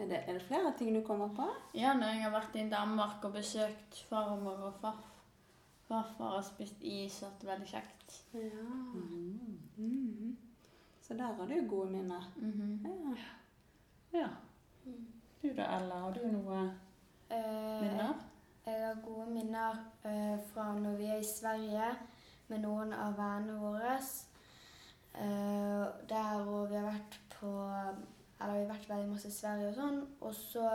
Er 0.00 0.06
det, 0.06 0.20
er 0.26 0.36
det 0.38 0.42
flere 0.46 0.70
ting 0.78 0.94
du 0.94 1.00
kommer 1.06 1.32
på? 1.34 1.46
Ja, 1.74 1.92
når 1.98 2.14
jeg 2.14 2.22
har 2.22 2.30
vært 2.32 2.54
i 2.56 2.68
Danmark 2.70 3.24
og 3.26 3.34
besøkt 3.34 3.98
farmor 4.08 4.62
og 4.68 4.76
farf, 4.80 5.09
farfar 5.90 6.36
har 6.36 6.44
spist 6.46 6.82
is, 6.86 7.18
og 7.22 7.32
hatt 7.32 7.42
det 7.42 7.50
veldig 7.50 7.68
kjekt. 7.74 8.16
Ja. 8.34 8.66
Mhm. 8.94 10.36
Så 11.02 11.14
der 11.18 11.32
har 11.34 11.46
du 11.50 11.68
gode 11.68 11.90
minner. 11.90 12.30
Mhm. 12.36 12.86
Ja. 12.86 14.20
Ja. 14.20 14.28
Du 15.42 15.48
da, 15.56 15.66
Ella, 15.78 15.98
har 16.04 16.12
du 16.12 16.26
noe 16.32 16.62
Eh, 17.30 17.80
minner? 17.82 18.14
Jeg 18.66 18.86
har 18.86 18.96
gode 19.04 19.26
minner 19.30 19.76
eh, 20.04 20.38
fra 20.50 20.72
når 20.74 20.96
vi 20.98 21.04
er 21.06 21.20
i 21.22 21.24
Sverige 21.26 21.90
med 22.48 22.58
noen 22.64 22.92
av 22.92 23.14
vennene 23.18 23.58
våre. 23.60 23.92
Eh, 25.14 25.86
der 26.10 26.42
hvor 26.44 26.66
vi 26.66 26.74
har 26.76 26.88
vært 26.90 27.20
på 27.36 27.52
Eller 28.40 28.52
vi 28.54 28.64
har 28.66 28.72
vært 28.74 28.88
veldig 28.88 29.08
masse 29.12 29.28
i 29.28 29.30
Sverige 29.36 29.68
og 29.68 29.74
sånn. 29.74 30.00
Og 30.20 30.34
så 30.34 30.66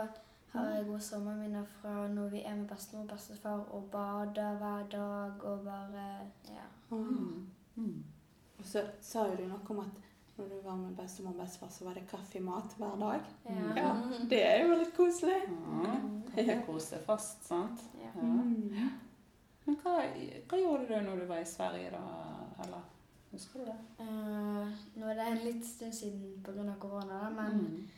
har 0.52 0.68
jeg 0.74 0.86
gode 0.86 1.00
sommerminner 1.00 1.64
fra 1.80 2.06
når 2.08 2.28
vi 2.32 2.42
er 2.42 2.54
med 2.56 2.68
bestemor 2.68 3.02
og 3.02 3.08
bestefar 3.14 3.64
og 3.76 3.88
bader 3.92 4.56
hver 4.60 4.86
dag 4.90 5.44
og 5.44 5.64
bare 5.64 6.06
Ja. 6.48 6.66
Mm. 6.90 7.46
Mm. 7.76 8.04
Og 8.58 8.64
så 8.64 8.82
sa 9.00 9.26
jo 9.28 9.36
du 9.36 9.46
noe 9.50 9.60
om 9.70 9.80
at 9.80 10.02
når 10.38 10.48
du 10.48 10.60
var 10.64 10.76
med 10.76 10.96
bestemor 10.96 11.30
og 11.34 11.40
bestefar, 11.40 11.68
så 11.68 11.84
var 11.84 11.94
det 11.94 12.06
kaffemat 12.08 12.74
hver 12.78 12.96
dag. 13.00 13.20
Ja. 13.76 13.92
Det 14.30 14.42
er 14.46 14.64
jo 14.66 14.74
litt 14.78 14.94
koselig. 14.96 15.42
Ja. 15.84 15.94
Kaffekose 16.36 16.86
seg 16.94 17.04
fast, 17.06 17.44
sant? 17.48 17.82
Ja. 18.00 18.10
Ja. 18.14 18.22
Mm. 18.22 18.90
Men 19.66 19.76
hva, 19.82 19.96
hva 20.48 20.58
gjorde 20.60 20.86
du 20.86 21.00
når 21.02 21.20
du 21.20 21.24
var 21.26 21.40
i 21.42 21.48
Sverige, 21.48 21.90
da, 21.90 22.02
Ella? 22.64 22.80
Husker 23.32 23.58
du 23.60 23.64
det? 23.66 23.78
Uh, 23.98 24.68
nå 24.96 25.08
er 25.10 25.18
det 25.18 25.24
en 25.26 25.40
litt 25.44 25.64
stund 25.66 25.92
siden 25.96 26.36
pga. 26.44 26.76
korona, 26.80 27.18
da, 27.24 27.30
men 27.30 27.58
Mm. 27.60 27.88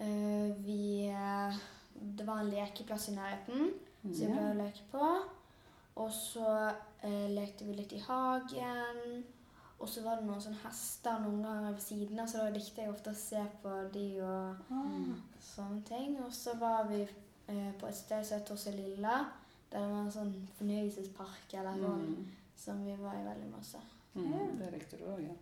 uh, 0.00 0.64
vi 0.64 1.06
eh, 1.06 1.54
Det 2.00 2.26
var 2.26 2.40
en 2.40 2.50
lekeplass 2.50 3.08
i 3.08 3.12
nærheten. 3.16 3.70
som 4.04 4.10
vi 4.12 4.24
Ja. 4.26 4.32
ble 4.34 4.50
å 4.50 4.64
leke 4.66 4.82
på. 4.92 5.06
Og 5.96 6.10
så 6.12 6.72
eh, 7.02 7.28
lekte 7.30 7.64
vi 7.64 7.72
litt 7.72 7.92
i 7.92 7.98
hagen. 7.98 9.24
Og 9.78 9.88
så 9.88 10.02
var 10.02 10.16
det 10.16 10.26
noen 10.26 10.40
sånne 10.40 10.60
hester 10.64 11.18
noen 11.20 11.42
ganger 11.42 11.72
ved 11.72 11.80
siden 11.80 12.20
av, 12.20 12.26
så 12.26 12.38
da 12.38 12.50
likte 12.50 12.82
jeg 12.82 12.90
ofte 12.90 13.10
å 13.10 13.14
se 13.14 13.42
på 13.62 13.72
de 13.92 14.20
og 14.22 14.56
mm. 14.70 15.14
sånne 15.40 15.82
ting. 15.84 16.18
Og 16.24 16.32
så 16.32 16.54
var 16.58 16.84
vi 16.88 17.02
eh, 17.48 17.72
på 17.80 17.86
et 17.86 17.96
sted 17.96 18.24
som 18.24 18.38
heter 18.38 18.46
Torselilla. 18.54 19.16
Der 19.72 19.80
det 19.80 19.90
var 19.90 20.02
en 20.04 20.12
sånn 20.12 20.34
fornøyelsespark 20.58 21.54
eller 21.54 21.76
noe, 21.76 21.96
Mm. 21.96 22.26
som 22.56 22.84
vi 22.86 22.94
var 22.96 23.14
i 23.14 23.24
veldig 23.24 23.50
masse. 23.56 23.78
Mm. 24.14 24.58
Det 24.58 24.72
likte 24.72 24.96
du 24.96 25.04
òg, 25.04 25.20
ja. 25.26 25.34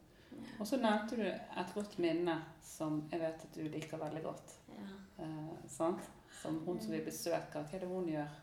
Og 0.60 0.66
så 0.66 0.78
nevnte 0.78 1.18
du 1.18 1.24
et 1.26 1.74
godt 1.74 1.98
minne 2.02 2.36
som 2.64 3.02
jeg 3.10 3.20
vet 3.20 3.46
at 3.46 3.56
du 3.56 3.62
liker 3.66 4.00
veldig 4.00 4.22
godt. 4.22 4.54
Ja. 4.76 4.88
Eh, 5.24 5.54
sant? 5.68 6.10
Som 6.42 6.62
hun 6.66 6.80
som 6.80 6.94
vi 6.94 7.02
besøker. 7.04 7.62
Hva 7.62 7.76
er 7.76 7.84
det 7.84 7.90
hun 7.90 8.08
gjør? 8.10 8.38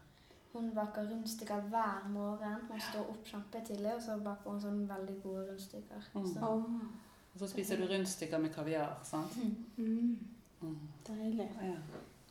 Hun 0.53 0.72
baker 0.74 1.08
rundstykker 1.12 1.67
hver 1.69 2.10
morgen. 2.10 2.62
Hun 2.69 2.81
står 2.81 3.10
opp 3.12 3.25
kjempetidlig, 3.25 3.93
og 3.93 4.01
så 4.01 4.17
baker 4.25 4.53
hun 4.53 4.62
sånne 4.63 4.88
veldig 4.89 5.17
gode 5.24 5.46
rundstykker. 5.51 6.12
Mm. 6.15 6.29
Så. 6.34 6.53
Og 7.34 7.41
så 7.41 7.50
spiser 7.51 7.79
du 7.79 7.88
rundstykker 7.89 8.41
med 8.41 8.53
kaviar, 8.53 8.96
sant? 9.05 9.36
Mm. 9.77 10.17
Mm. 10.62 10.79
Deilig. 11.08 11.50
Ja. 11.62 11.75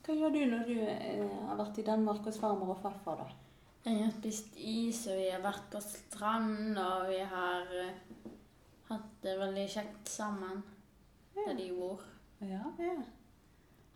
Hva 0.04 0.16
gjør 0.16 0.34
du 0.34 0.40
når 0.50 0.64
du 0.68 0.74
eh, 0.82 1.36
har 1.48 1.60
vært 1.60 1.78
i 1.80 1.86
Danmark 1.86 2.26
hos 2.26 2.40
farmor 2.40 2.74
og 2.74 2.82
farfar, 2.82 3.22
da? 3.22 3.44
Jeg 3.86 4.02
har 4.02 4.12
spist 4.12 4.56
is, 4.58 5.04
og 5.08 5.16
vi 5.20 5.28
har 5.30 5.40
vært 5.44 5.68
på 5.72 5.80
strand, 5.84 6.76
og 6.80 7.08
vi 7.08 7.20
har 7.30 7.74
eh, 7.78 8.00
hatt 8.88 9.08
det 9.22 9.34
veldig 9.40 9.66
kjekt 9.70 10.08
sammen 10.12 10.62
der 11.34 11.54
de 11.58 11.70
bor. 11.76 12.02
ja. 12.40 12.64
Ja. 12.78 12.96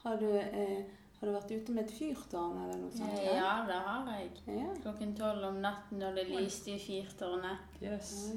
Har 0.02 0.16
du, 0.18 0.26
eh, 0.34 0.82
har 1.20 1.28
du 1.28 1.32
vært 1.32 1.52
ute 1.52 1.72
med 1.72 1.84
et 1.84 1.92
fyrtårn 1.94 2.56
eller 2.64 2.78
noe 2.80 2.90
sånt? 2.90 3.20
Ja, 3.22 3.52
det 3.68 3.76
har 3.84 4.08
jeg. 4.16 4.30
ja. 4.50 4.72
Klokken 4.82 5.12
tolv 5.14 5.44
om 5.46 5.60
natten 5.62 6.00
når 6.02 6.16
det 6.18 6.24
lyste 6.32 6.72
i 6.74 6.78
fyrtårnet. 6.82 7.76
Yes. 7.82 8.32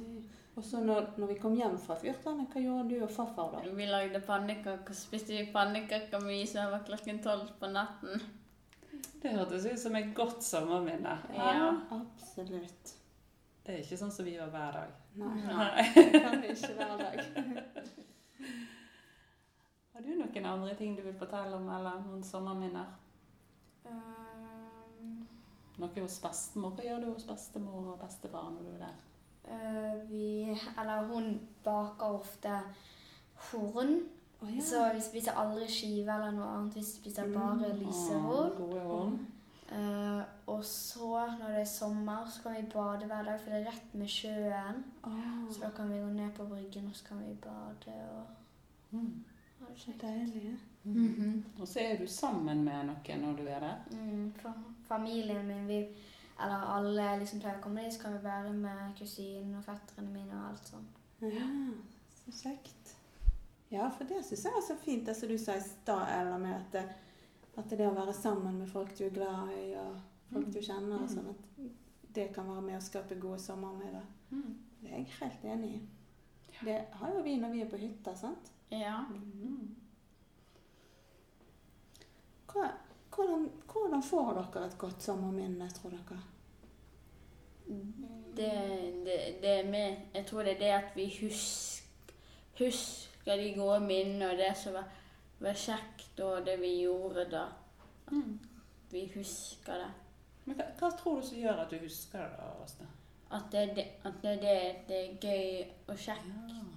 Og 0.56 0.64
så 0.64 0.80
når, 0.80 1.10
når 1.18 1.32
vi 1.34 1.38
kom 1.42 1.56
hjem 1.58 1.78
fra 1.82 1.98
fyrtårnet, 2.00 2.54
hva 2.54 2.62
gjorde 2.62 2.90
du 2.94 3.02
og 3.04 3.12
farfar 3.12 3.56
da? 3.58 3.64
Vi 3.76 3.88
lagde 3.90 4.22
pannekaker, 4.24 4.96
spiste 4.96 5.34
vi 5.34 5.50
pannekaker 5.52 6.22
med 6.24 6.44
is 6.44 6.54
over 6.56 6.86
klokken 6.88 7.20
tolv 7.26 7.50
på 7.60 7.72
natten. 7.74 8.22
Det 9.24 9.34
hørtes 9.34 9.66
ut 9.66 9.80
som 9.82 9.96
et 9.98 10.14
godt 10.16 10.46
sommerminne. 10.46 11.18
Ja. 11.34 11.74
Absolutt. 11.98 12.94
Det 13.66 13.74
er 13.74 13.82
ikke 13.82 13.98
sånn 13.98 14.14
som 14.14 14.30
vi 14.30 14.38
gjør 14.38 14.54
hver 14.54 14.78
dag. 14.78 14.94
Nei, 15.16 15.48
Nei. 15.48 15.84
det 16.12 16.22
kan 16.22 16.42
vi 16.42 16.48
ikke 16.48 16.74
hver 16.76 16.98
dag. 16.98 17.20
Har 19.96 20.02
du 20.04 20.10
noen 20.20 20.46
andre 20.46 20.74
ting 20.76 20.98
du 20.98 21.02
vil 21.06 21.16
fortelle 21.16 21.56
om, 21.56 21.70
eller 21.72 22.02
noen 22.04 22.24
sommerminner? 22.24 22.86
Um, 23.88 25.28
Noe 25.80 26.02
hos 26.02 26.20
bestemor? 26.24 26.72
Hva 26.76 26.84
gjør 26.84 27.00
du 27.04 27.08
hos 27.14 27.24
bestemor 27.30 27.94
og 27.94 28.00
bestefar 28.02 28.50
når 28.52 28.62
du 28.66 28.70
er 28.74 28.80
der? 28.84 28.96
Uh, 29.46 30.10
vi 30.10 30.26
Eller 30.52 31.08
hun 31.08 31.26
baker 31.64 32.06
ofte 32.20 32.54
horn. 33.52 33.94
Oh, 34.42 34.50
ja. 34.52 34.62
Så 34.62 34.94
vi 34.94 35.02
spiser 35.02 35.32
aldri 35.40 35.68
skive 35.72 36.12
eller 36.12 36.32
noe 36.36 36.48
annet. 36.58 36.76
Vi 36.76 36.84
spiser 36.84 37.32
bare 37.32 37.72
lyse 37.80 38.16
Å, 38.20 38.22
horn. 38.28 38.52
Gode 38.60 38.82
Eh, 39.72 40.24
og 40.48 40.64
så, 40.64 41.10
når 41.40 41.48
det 41.48 41.62
er 41.62 41.66
sommer, 41.66 42.26
så 42.30 42.44
kan 42.44 42.56
vi 42.56 42.72
bade 42.74 43.06
hver 43.06 43.24
dag, 43.24 43.40
for 43.42 43.50
det 43.50 43.62
er 43.62 43.72
rett 43.72 43.94
med 43.94 44.08
sjøen. 44.08 44.84
Oh. 45.04 45.52
Så 45.52 45.62
da 45.62 45.70
kan 45.76 45.90
vi 45.90 46.00
gå 46.00 46.10
ned 46.14 46.32
på 46.38 46.46
bryggen, 46.46 46.88
og 46.88 46.96
så 46.96 47.06
kan 47.06 47.20
vi 47.20 47.34
bade 47.34 47.96
og 48.12 48.26
Mm. 48.92 49.24
ha 49.60 49.66
det 49.66 49.80
så 49.80 49.86
kjekt. 49.86 50.02
deilig. 50.02 50.60
-hmm. 50.86 51.62
Og 51.62 51.68
så 51.68 51.80
er 51.80 51.98
du 51.98 52.08
sammen 52.08 52.64
med 52.64 52.86
noen 52.86 53.22
når 53.22 53.34
du 53.36 53.48
er 53.48 53.60
der. 53.60 53.76
Mm, 53.92 54.34
familien 54.88 55.48
min, 55.48 55.68
vi, 55.68 55.88
eller 56.44 56.76
alle 56.78 57.20
liksom 57.20 57.40
pleier 57.40 57.58
å 57.58 57.62
komme 57.62 57.84
dit, 57.84 57.94
så 57.94 58.02
kan 58.02 58.14
vi 58.14 58.24
være 58.24 58.54
med 58.54 58.98
kusinen 59.00 59.56
og 59.56 59.64
fetterne 59.64 60.14
mine 60.14 60.34
og 60.34 60.50
alt 60.50 60.68
sånt. 60.68 61.02
Ja, 61.22 61.48
så 62.26 62.32
kjekt. 62.44 62.96
Ja, 63.72 63.90
for 63.90 64.04
det 64.04 64.26
syns 64.26 64.44
jeg 64.44 64.54
er 64.58 64.68
så 64.68 64.76
fint, 64.86 65.08
det 65.08 65.16
som 65.16 65.30
du 65.30 65.38
sa 65.38 65.56
i 65.58 65.62
stad, 65.62 66.20
eller 66.20 66.38
med 66.38 66.54
at 66.56 66.72
det, 66.74 66.84
at 67.56 67.72
det 67.72 67.88
å 67.88 67.96
være 67.96 68.14
sammen 68.14 68.60
med 68.60 68.70
folk 68.70 68.92
du 68.98 69.06
er 69.06 69.16
glad 69.16 69.52
i, 69.56 69.66
og 69.80 69.98
folk 70.32 70.52
du 70.54 70.60
kjenner, 70.62 71.04
og 71.04 71.12
sånn, 71.12 71.32
at 71.32 72.14
det 72.16 72.30
kan 72.36 72.48
være 72.50 72.64
med 72.66 72.78
å 72.80 72.84
skape 72.84 73.18
gode 73.20 73.40
sommermiddag. 73.44 74.06
Mm. 74.32 74.52
Det 74.82 74.92
er 74.92 75.02
jeg 75.02 75.16
helt 75.20 75.48
enig 75.54 75.72
i. 75.78 75.82
Det 76.62 76.76
har 77.00 77.16
jo 77.16 77.24
vi 77.24 77.36
når 77.40 77.52
vi 77.56 77.64
er 77.64 77.72
på 77.72 77.80
hytta, 77.80 78.16
sant? 78.16 78.52
Ja. 78.72 79.02
Mm. 79.10 79.76
Hva, 82.52 82.70
hvordan, 83.16 83.50
hvordan 83.72 84.04
får 84.04 84.32
dere 84.40 84.66
et 84.70 84.78
godt 84.80 85.04
sommerminne, 85.04 85.68
tror 85.76 85.96
dere? 85.96 86.22
Det, 88.36 88.52
det, 89.06 89.18
det 89.42 89.56
med 89.66 89.96
Jeg 90.14 90.26
tror 90.28 90.44
det 90.44 90.52
er 90.56 90.60
det 90.60 90.72
at 90.76 90.96
vi 90.96 91.08
husker, 91.22 92.14
husker 92.60 93.40
de 93.42 93.54
gode 93.58 93.80
minnene 93.80 94.30
og 94.32 94.38
det 94.38 94.52
som 94.60 94.76
var, 94.78 94.92
var 95.40 95.54
kjekt, 95.60 96.20
og 96.24 96.46
det 96.46 96.60
vi 96.62 96.72
gjorde 96.82 97.28
da. 97.32 97.46
Mm. 98.12 98.40
Vi 98.92 99.12
husker 99.16 99.82
det. 99.84 99.92
Men 100.46 100.60
hva, 100.60 100.68
hva 100.80 100.92
tror 100.96 101.20
du 101.20 101.28
som 101.28 101.42
gjør 101.42 101.64
at 101.66 101.72
du 101.74 101.80
husker 101.82 102.22
det, 102.22 102.32
da, 102.38 102.52
Åsne? 102.64 102.90
At 103.36 103.48
det, 103.52 103.64
det, 103.76 103.86
at 104.06 104.20
det, 104.22 104.36
det, 104.42 104.58
det 104.88 104.98
er 105.00 105.16
gøy 105.22 105.64
og 105.92 105.98
kjekt. 105.98 106.28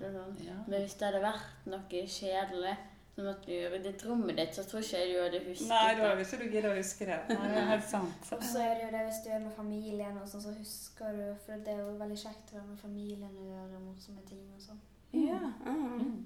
og 0.01 0.15
sånn. 0.15 0.39
Ja. 0.47 0.57
Men 0.67 0.81
hvis 0.85 0.97
det 0.99 1.11
hadde 1.11 1.21
vært 1.23 1.67
noe 1.69 2.07
kjedelig, 2.15 2.77
som 3.19 3.27
at 3.27 3.47
du 3.47 3.53
ryddet 3.73 4.05
rommet 4.07 4.37
ditt, 4.39 4.55
så 4.55 4.63
tror 4.63 4.85
ikke 4.85 4.99
jeg 5.01 5.11
du 5.11 5.21
hadde 5.25 5.41
husket 5.43 5.71
Nei, 5.73 5.87
det. 5.99 6.03
Nei, 6.05 6.13
hvis 6.21 6.33
du 6.33 6.45
gidder 6.45 6.69
å 6.71 6.77
huske 6.77 7.09
det. 7.09 7.17
Nei, 7.33 7.49
det 7.51 7.61
er 7.61 7.69
helt 7.73 7.89
sant. 7.91 8.29
Og 8.37 8.45
så 8.47 8.63
er 8.63 8.77
det 8.79 8.85
jo 8.85 8.91
det 8.95 9.01
hvis 9.09 9.19
du 9.25 9.29
er 9.35 9.43
med 9.43 9.57
familien, 9.57 10.21
og 10.23 10.31
sånn, 10.31 10.45
så 10.45 10.55
husker 10.55 11.19
du 11.19 11.25
For 11.43 11.65
det 11.67 11.75
er 11.75 11.83
jo 11.83 11.97
veldig 11.99 12.19
kjekt 12.23 12.53
å 12.53 12.61
være 12.61 12.69
med 12.69 12.81
familien 12.85 13.35
og 13.35 13.51
gjøre 13.53 13.83
morsomme 13.83 14.23
ting 14.29 14.45
og 14.55 14.63
sånn. 14.63 14.81
Ja. 15.17 15.41
mm. 15.65 15.85
Mm. 15.99 16.17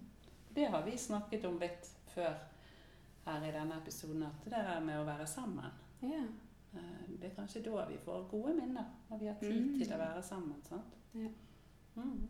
det 0.56 0.68
har 0.68 0.84
vi 0.84 0.96
snakket 0.98 1.44
om 1.48 1.58
litt 1.62 1.88
før 2.14 2.34
her 3.26 3.44
i 3.48 3.52
denne 3.54 3.76
episoden, 3.80 4.22
at 4.26 4.44
det 4.44 4.52
der 4.52 4.80
med 4.80 4.98
å 5.00 5.04
være 5.06 5.26
sammen 5.26 5.64
Ja. 6.02 6.22
eh, 6.74 7.08
Det 7.20 7.30
er 7.30 7.34
kanskje 7.36 7.62
da 7.64 7.84
vi 7.88 7.96
får 7.98 8.28
gode 8.30 8.54
minner, 8.54 8.84
når 9.10 9.18
vi 9.18 9.26
har 9.26 9.34
tid 9.40 9.60
Mm. 9.66 9.78
til 9.84 9.92
å 9.94 9.98
være 9.98 10.22
sammen. 10.22 10.62
sant? 10.62 10.94
Ja. 11.14 11.28
Mm. 11.96 12.28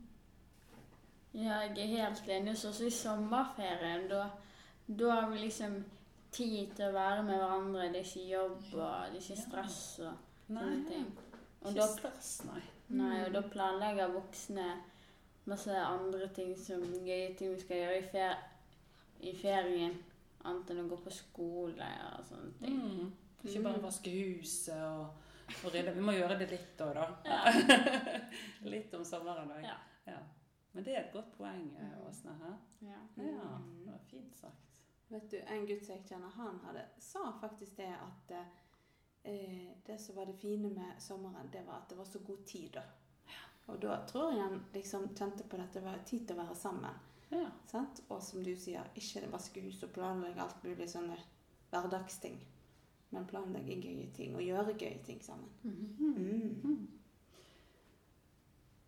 Jeg 1.34 1.78
er 1.78 1.86
helt 1.86 2.28
enig. 2.28 2.56
Så 2.58 2.68
også 2.68 2.86
i 2.86 2.90
sommerferien, 2.90 4.08
da, 4.10 4.26
da 4.98 5.10
har 5.10 5.30
vi 5.30 5.38
liksom 5.38 5.78
tid 6.32 6.74
til 6.76 6.84
å 6.88 6.92
være 6.92 7.22
med 7.22 7.38
hverandre. 7.40 7.88
Det 7.92 7.96
er 8.02 8.04
ikke 8.04 8.28
jobb 8.28 8.58
og 8.74 9.12
det 9.12 9.16
er 9.16 9.20
ikke 9.20 9.42
stress 9.42 9.78
og 10.00 10.12
Nei, 10.48 10.62
sånne 10.62 10.88
ting. 10.88 11.06
Og 11.62 11.70
ikke 11.70 11.80
da, 11.80 11.86
stress, 11.86 12.30
nei. 12.44 12.62
nei, 12.88 13.24
og 13.26 13.32
da 13.32 13.40
planlegger 13.48 14.12
voksne 14.12 14.66
masse 15.46 15.76
andre 15.76 16.28
ting 16.34 16.56
som 16.58 16.82
gøye 16.82 17.34
ting 17.38 17.54
vi 17.54 17.60
skal 17.60 17.76
gjøre 17.76 17.98
i, 17.98 18.08
fer 18.12 18.34
i 19.22 19.32
ferien. 19.38 19.94
Annet 20.42 20.72
enn 20.74 20.82
å 20.82 20.88
gå 20.90 20.98
på 21.04 21.12
skole 21.14 21.88
og 22.16 22.24
sånne 22.26 22.52
ting. 22.58 22.78
Mm. 22.82 23.12
Ikke 23.42 23.62
bare 23.64 23.82
vaske 23.82 24.10
huset 24.10 24.78
og, 24.82 25.22
og 25.62 25.68
rydde. 25.74 25.94
Vi 25.94 26.04
må 26.04 26.14
gjøre 26.16 26.38
det 26.40 26.48
litt 26.50 26.82
òg, 26.82 26.98
da. 26.98 27.06
litt 28.74 28.94
om 28.98 29.04
sommeren 29.06 29.50
òg. 29.54 29.62
Ja. 29.66 29.76
Ja. 30.10 30.18
Men 30.72 30.86
det 30.86 30.96
er 30.96 31.04
et 31.04 31.14
godt 31.14 31.34
poeng, 31.36 31.68
eh, 31.78 31.96
Åsne. 32.08 32.34
hæ? 32.40 32.52
Ja. 32.88 33.00
Ja, 33.20 33.48
det 33.84 33.92
var 33.92 34.00
fint 34.10 34.36
sagt. 34.38 34.80
Vet 35.12 35.30
du, 35.30 35.36
En 35.46 35.66
gutt 35.68 35.84
som 35.84 35.94
jeg 35.94 36.06
kjenner, 36.08 36.32
han 36.38 36.58
hadde, 36.64 36.86
sa 36.98 37.26
faktisk 37.40 37.76
det 37.76 37.90
at 37.92 38.32
eh, 39.28 39.68
det 39.86 39.98
som 40.00 40.16
var 40.16 40.30
det 40.30 40.38
fine 40.40 40.70
med 40.72 40.98
sommeren, 40.98 41.50
det 41.52 41.66
var 41.66 41.82
at 41.82 41.90
det 41.90 41.98
var 41.98 42.08
så 42.08 42.18
god 42.18 42.44
tid. 42.46 42.70
da. 42.74 42.82
Og 43.66 43.82
da 43.82 44.00
tror 44.06 44.32
jeg 44.32 44.42
han 44.42 44.64
liksom 44.74 45.08
kjente 45.14 45.44
på 45.44 45.60
at 45.60 45.74
det 45.74 45.84
var 45.84 46.00
tid 46.06 46.26
til 46.26 46.36
å 46.36 46.42
være 46.42 46.56
sammen. 46.58 47.02
Ja. 47.32 47.48
Sant? 47.66 48.02
Og 48.12 48.22
som 48.22 48.42
du 48.44 48.52
sier, 48.60 48.88
ikke 48.98 49.28
vaske 49.32 49.62
hus 49.64 49.80
og 49.86 49.94
planlegge 49.96 50.42
alt 50.44 50.64
mulig 50.66 50.88
sånne 50.92 51.16
hverdagsting. 51.72 52.36
Men 53.12 53.28
planlegge 53.28 53.78
gøye 53.80 54.08
ting 54.16 54.36
og 54.36 54.44
gjøre 54.44 54.76
gøye 54.80 55.00
ting 55.06 55.20
sammen. 55.24 55.48
Mm. 55.64 56.88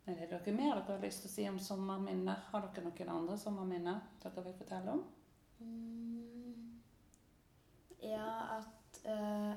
Er 0.04 0.18
det 0.20 0.28
noe 0.28 0.52
mer 0.52 0.74
dere 0.76 0.96
har 0.98 1.04
lyst 1.04 1.24
til 1.24 1.30
å 1.30 1.32
si 1.32 1.44
om 1.48 1.58
sommerminner? 1.60 2.42
Har 2.50 2.66
dere 2.66 2.84
noen 2.84 3.12
andre 3.14 3.36
sommerminner 3.40 4.02
dere 4.20 4.44
vil 4.44 4.56
fortelle 4.58 4.96
om? 4.98 5.04
Mm. 5.64 6.80
Ja, 8.04 8.58
at 8.58 9.00
uh, 9.08 9.54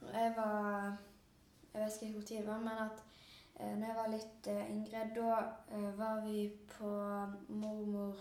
når 0.00 0.18
jeg 0.18 0.32
var 0.36 0.96
Jeg 1.74 1.82
vet 1.84 2.02
ikke 2.02 2.12
hvor 2.16 2.26
tid 2.26 2.38
det 2.40 2.46
var, 2.48 2.62
men 2.64 2.78
at 2.88 3.04
uh, 3.60 3.74
når 3.78 3.86
jeg 3.86 3.96
var 3.96 4.08
litt 4.12 4.46
eh, 4.52 4.70
yngre, 4.72 5.04
da 5.14 5.38
eh, 5.74 5.90
var 5.98 6.20
vi 6.24 6.48
på 6.78 6.90
mormor 7.48 8.20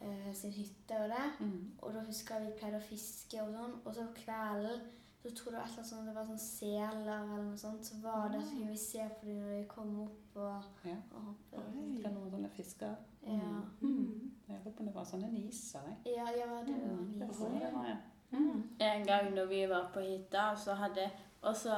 eh, 0.00 0.32
sin 0.34 0.52
hytte 0.52 0.94
og 1.02 1.08
det. 1.10 1.26
Mm. 1.40 1.72
Og 1.82 1.94
da 1.94 2.04
husker 2.06 2.34
jeg 2.38 2.46
vi 2.46 2.56
pleide 2.60 2.78
å 2.80 2.86
fiske 2.88 3.42
og 3.42 3.52
sånn. 3.54 3.76
Og 3.84 3.94
så 3.94 4.06
på 4.06 4.22
kvelden 4.24 4.80
så 5.18 5.30
tror 5.34 5.54
jeg 5.56 5.64
det 5.66 5.76
var 5.76 5.84
sånt, 5.88 6.06
det 6.06 6.14
var 6.14 6.26
sånn 6.28 6.38
seler 6.38 7.08
eller 7.24 7.42
noe 7.48 7.56
sånt. 7.58 7.84
Så 7.88 7.96
var 8.04 8.28
det, 8.32 8.42
så 8.46 8.52
kunne 8.54 8.70
vi 8.70 8.76
se 8.78 9.06
på 9.18 9.26
dem 9.26 9.40
når 9.42 9.54
de 9.56 9.64
kom 9.72 9.94
opp 10.04 10.36
og, 10.38 10.68
Ja. 10.86 10.94
og 11.12 11.24
hoppet. 11.32 11.64
Oi. 11.72 11.86
Det 11.98 12.06
er 12.06 12.14
noen 12.14 12.30
sånne 12.30 12.50
fisker. 12.54 12.94
Ja. 13.26 13.56
Mm. 13.82 14.30
Jeg 14.48 14.60
lurer 14.62 14.72
på 14.76 14.80
om 14.84 14.86
det 14.86 14.94
var 14.94 15.04
sånne 15.10 15.32
niser. 15.32 15.80
jeg. 15.88 16.14
Ja, 16.16 16.28
ja, 16.30 16.46
det 16.64 16.76
var 16.78 16.92
Mm, 16.94 17.18
niser. 17.18 17.50
det, 17.58 17.72
var, 17.74 17.88
ja. 17.88 17.96
Mm. 18.30 18.62
En 18.80 19.04
gang 19.06 19.32
når 19.34 19.46
vi 19.50 19.66
var 19.66 19.90
på 19.94 20.00
hytta, 20.00 20.54
så 20.56 20.74
hadde 20.74 21.10
Og 21.42 21.56
så, 21.56 21.74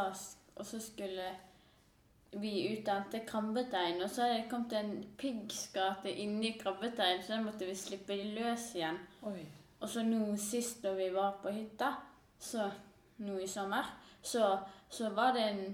og 0.56 0.66
så 0.66 0.78
skulle 0.80 1.24
vi 2.32 2.52
utdannet 2.70 3.26
krabbetein, 3.26 4.02
og 4.02 4.10
så 4.10 4.22
hadde 4.22 4.42
det 4.42 4.50
kommet 4.50 4.72
en 4.78 4.92
piggskate 5.18 6.12
inni 6.22 6.52
krabbetein, 6.60 7.22
så 7.22 7.34
da 7.34 7.40
måtte 7.42 7.66
vi 7.66 7.74
slippe 7.74 8.16
de 8.16 8.30
løs 8.36 8.68
igjen. 8.78 9.00
Oi. 9.26 9.42
Og 9.80 9.88
så 9.88 10.04
nå 10.06 10.36
sist 10.38 10.84
når 10.84 10.94
vi 11.00 11.08
var 11.14 11.38
på 11.42 11.50
hytta, 11.54 11.94
så 12.38 12.70
nå 13.24 13.38
i 13.40 13.48
sommer, 13.50 13.88
så, 14.22 14.58
så 14.90 15.10
var 15.16 15.32
det 15.34 15.46
en 15.50 15.64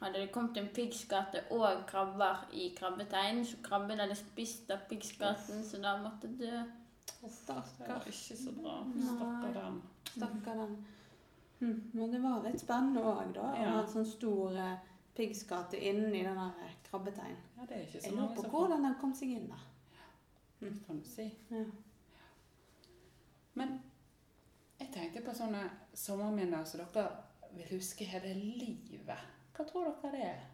hadde 0.00 0.20
det 0.22 0.30
kommet 0.32 0.56
en 0.60 0.68
piggskate 0.74 1.40
og 1.50 1.80
krabber 1.88 2.44
i 2.54 2.68
krabbeteinen, 2.76 3.44
så 3.46 3.58
krabben 3.62 3.98
hadde 3.98 4.14
spist 4.18 4.70
av 4.70 4.84
piggskaten, 4.90 5.64
så 5.66 5.80
da 5.82 5.96
måtte 6.02 6.30
dø. 6.38 6.60
Det 7.08 7.24
var 7.24 7.32
Stakkar. 7.34 8.04
ikke 8.06 8.36
så 8.38 8.52
bra. 8.54 8.76
Stakkar 8.94 9.56
den. 9.56 9.80
Stakkar 10.12 10.60
den. 10.62 10.76
Hm, 11.58 11.90
Men 11.92 12.12
det 12.12 12.22
var 12.22 12.44
litt 12.44 12.60
spennende 12.62 13.02
òg, 13.02 13.32
da. 13.34 13.48
Ja. 13.58 13.72
Og 13.72 13.80
en 13.80 13.90
sånn 13.90 14.06
stor 14.06 14.54
eh, 15.18 15.88
inn 15.90 16.14
i 16.14 16.22
den 16.24 16.38
der 16.38 16.76
krabbeteinen. 16.90 17.42
Ja, 17.56 17.66
det 17.68 17.76
er 17.76 17.84
ikke 17.86 18.00
så 18.00 18.06
Jeg 18.06 18.16
lurer 18.16 18.34
på 18.34 18.48
hvordan 18.52 18.84
den 18.84 18.96
kom 19.00 19.14
seg 19.14 19.34
inn 19.36 19.48
der. 19.50 19.64
får, 20.60 20.74
kan 20.86 20.98
du 20.98 21.06
si. 21.06 21.26
Ja. 21.50 21.64
Men 23.54 23.80
jeg 24.78 24.92
tenkte 24.94 25.24
på 25.26 25.34
sånne 25.34 25.64
sommerminner 25.94 26.64
som 26.66 26.84
dere 26.84 27.08
vil 27.56 27.72
huske 27.78 28.06
hele 28.06 28.34
livet. 28.34 29.26
Hva 29.56 29.66
tror 29.66 29.90
dere 29.90 30.12
det 30.14 30.22
er? 30.28 30.46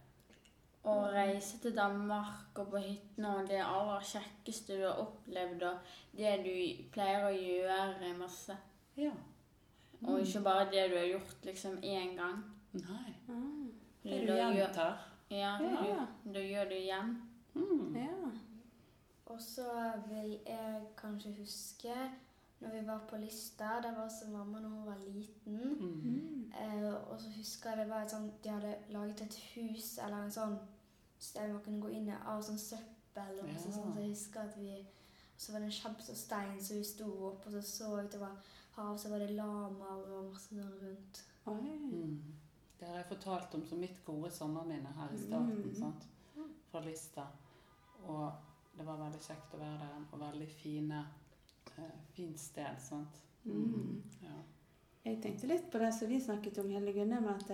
Å 0.84 0.94
reise 1.12 1.58
til 1.62 1.72
Danmark 1.76 2.58
og 2.60 2.72
på 2.72 2.80
hyttene 2.84 3.30
og 3.38 3.46
det 3.48 3.60
aller 3.64 4.04
kjekkeste 4.04 4.76
du 4.76 4.82
har 4.84 5.00
opplevd, 5.00 5.62
og 5.64 5.94
det 6.16 6.34
du 6.44 6.88
pleier 6.92 7.24
å 7.24 7.32
gjøre 7.32 8.10
masse. 8.18 8.56
Ja. 9.00 9.12
Og 10.04 10.20
ikke 10.20 10.42
bare 10.44 10.68
det 10.72 10.90
du 10.92 10.98
har 10.98 11.08
gjort 11.08 11.48
liksom 11.48 11.78
én 11.80 12.12
gang. 12.18 12.42
Nei. 12.76 13.14
Ah, 13.32 13.70
Det 14.04 14.20
du 14.28 14.34
gjentar. 14.34 14.98
Ja, 15.30 15.58
Ja. 15.62 16.06
da 16.34 16.40
gjør 16.40 16.64
du 16.68 16.74
igjen. 16.74 17.22
Mm. 17.54 17.96
ja. 17.96 18.30
Og 19.26 19.40
så 19.40 19.92
vil 20.08 20.38
jeg 20.46 20.82
kanskje 20.96 21.32
huske 21.38 21.94
når 22.60 22.70
vi 22.80 22.86
var 22.86 23.00
på 23.08 23.16
Lista. 23.16 23.64
Der 23.82 23.94
var 23.94 24.04
også 24.04 24.28
mamma 24.30 24.58
når 24.60 24.68
hun 24.68 24.86
var 24.86 24.98
liten. 25.06 25.58
Mm. 25.80 26.52
Eh, 26.52 26.94
og 27.10 27.20
så 27.20 27.28
husker 27.36 27.70
jeg 27.70 27.78
det 27.78 27.88
var 27.88 28.02
et 28.02 28.10
sånt, 28.10 28.44
de 28.44 28.48
hadde 28.48 28.74
laget 28.90 29.20
et 29.22 29.34
hus 29.54 29.98
eller 29.98 30.24
en 30.24 30.30
sånn 30.30 30.58
sted 31.18 31.48
man 31.52 31.62
kunne 31.64 31.80
gå 31.80 31.88
inn 31.88 32.08
i 32.08 32.12
av 32.26 32.42
sånn 32.42 32.58
søppel. 32.58 33.40
Og 33.42 33.48
Ja. 33.48 33.56
sånn, 33.58 33.72
så 33.72 33.98
jeg 34.00 34.08
husker 34.10 34.40
at 34.40 34.56
vi 34.58 34.86
og 35.34 35.40
så 35.40 35.52
var 35.52 35.58
det 35.58 35.66
en 35.66 35.72
kjempestor 35.72 36.14
stein, 36.14 36.60
så 36.60 36.74
vi 36.74 36.84
sto 36.84 37.04
opp 37.26 37.46
og 37.46 37.52
så 37.52 37.62
så 37.62 38.04
utover 38.04 38.36
havet, 38.76 39.00
så 39.00 39.08
var 39.10 39.18
det 39.18 39.30
lamaer 39.30 40.12
og 40.18 40.30
masse 40.32 40.54
sånn 40.54 40.78
rundt. 40.82 41.24
Oi. 41.46 41.54
Mm. 41.54 42.20
Det 42.84 42.90
har 42.90 42.98
jeg 43.00 43.06
fortalt 43.08 43.54
om 43.56 43.62
som 43.64 43.78
mitt 43.80 44.02
gode 44.04 44.28
sommerminne 44.30 44.90
her 44.98 45.12
i 45.14 45.18
starten. 45.18 45.62
Mm. 45.64 45.74
sant? 45.78 46.04
Fra 46.70 46.80
Lista. 46.84 47.22
Og 48.04 48.32
det 48.76 48.84
var 48.84 48.98
veldig 49.00 49.20
kjekt 49.24 49.54
å 49.56 49.60
være 49.62 49.78
der. 49.80 50.02
Og 50.12 50.20
veldig 50.20 50.48
fine, 50.52 50.98
eh, 51.78 51.94
fint 52.12 52.38
sted. 52.38 52.76
sant? 52.84 53.22
Mm. 53.44 54.02
Ja. 54.22 54.34
Jeg 55.04 55.22
tenkte 55.22 55.46
litt 55.48 55.70
på 55.72 55.78
det 55.80 55.92
som 55.94 56.08
vi 56.08 56.20
snakket 56.20 56.58
om, 56.58 56.68
Hilde 56.70 56.92
Gunne, 56.92 57.20
med 57.20 57.30
at 57.40 57.50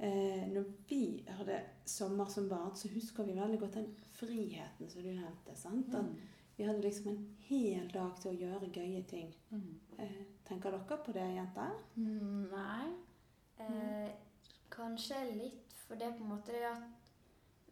eh, 0.00 0.44
når 0.50 0.64
vi 0.88 1.24
hadde 1.28 1.60
sommer 1.84 2.26
som 2.30 2.48
barn, 2.48 2.74
så 2.76 2.88
husker 2.88 3.24
vi 3.26 3.38
veldig 3.38 3.60
godt 3.60 3.74
den 3.74 3.94
friheten 4.12 4.90
som 4.90 5.02
du 5.02 5.12
nevnte. 5.12 5.54
sant? 5.56 5.94
At 5.94 6.04
Mm. 6.04 6.16
vi 6.56 6.64
hadde 6.64 6.82
liksom 6.82 7.08
en 7.08 7.36
hel 7.48 7.88
dag 7.88 8.16
til 8.20 8.30
å 8.32 8.38
gjøre 8.40 8.72
gøye 8.72 9.04
ting. 9.06 9.34
Mm. 9.50 9.78
Eh, 9.98 10.24
tenker 10.44 10.70
dere 10.70 10.98
på 11.04 11.12
det, 11.12 11.34
jenter? 11.34 11.70
Mm, 11.96 12.50
Nei. 12.50 12.92
Eh, 13.60 14.10
kanskje 14.78 15.20
litt, 15.34 15.76
for 15.84 15.98
det 15.98 16.08
er 16.08 16.16
på 16.16 16.24
en 16.24 16.32
måte 16.36 16.54
det 16.54 16.64
at 16.70 16.86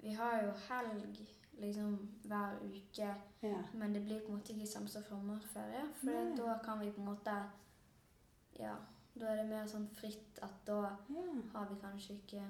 vi 0.03 0.13
har 0.15 0.43
jo 0.45 0.53
helg 0.69 1.23
liksom 1.59 1.97
hver 2.25 2.59
uke. 2.63 3.15
Ja. 3.43 3.63
Men 3.73 3.95
det 3.95 4.05
blir 4.05 4.21
på 4.21 4.33
en 4.33 4.39
måte 4.39 4.53
ikke 4.53 4.67
samme 4.67 4.89
som 4.89 5.03
sommerferie. 5.09 5.85
For 6.01 6.11
Nei. 6.11 6.37
da 6.37 6.59
kan 6.65 6.81
vi 6.81 6.91
på 6.91 7.01
en 7.01 7.11
måte 7.13 7.37
Ja, 8.59 8.75
da 9.15 9.27
er 9.29 9.37
det 9.37 9.49
mer 9.51 9.67
sånn 9.69 9.89
fritt 9.93 10.39
at 10.45 10.55
da 10.67 10.79
ja. 11.13 11.25
har 11.53 11.69
vi 11.69 11.77
kanskje 11.81 12.15
ikke 12.17 12.45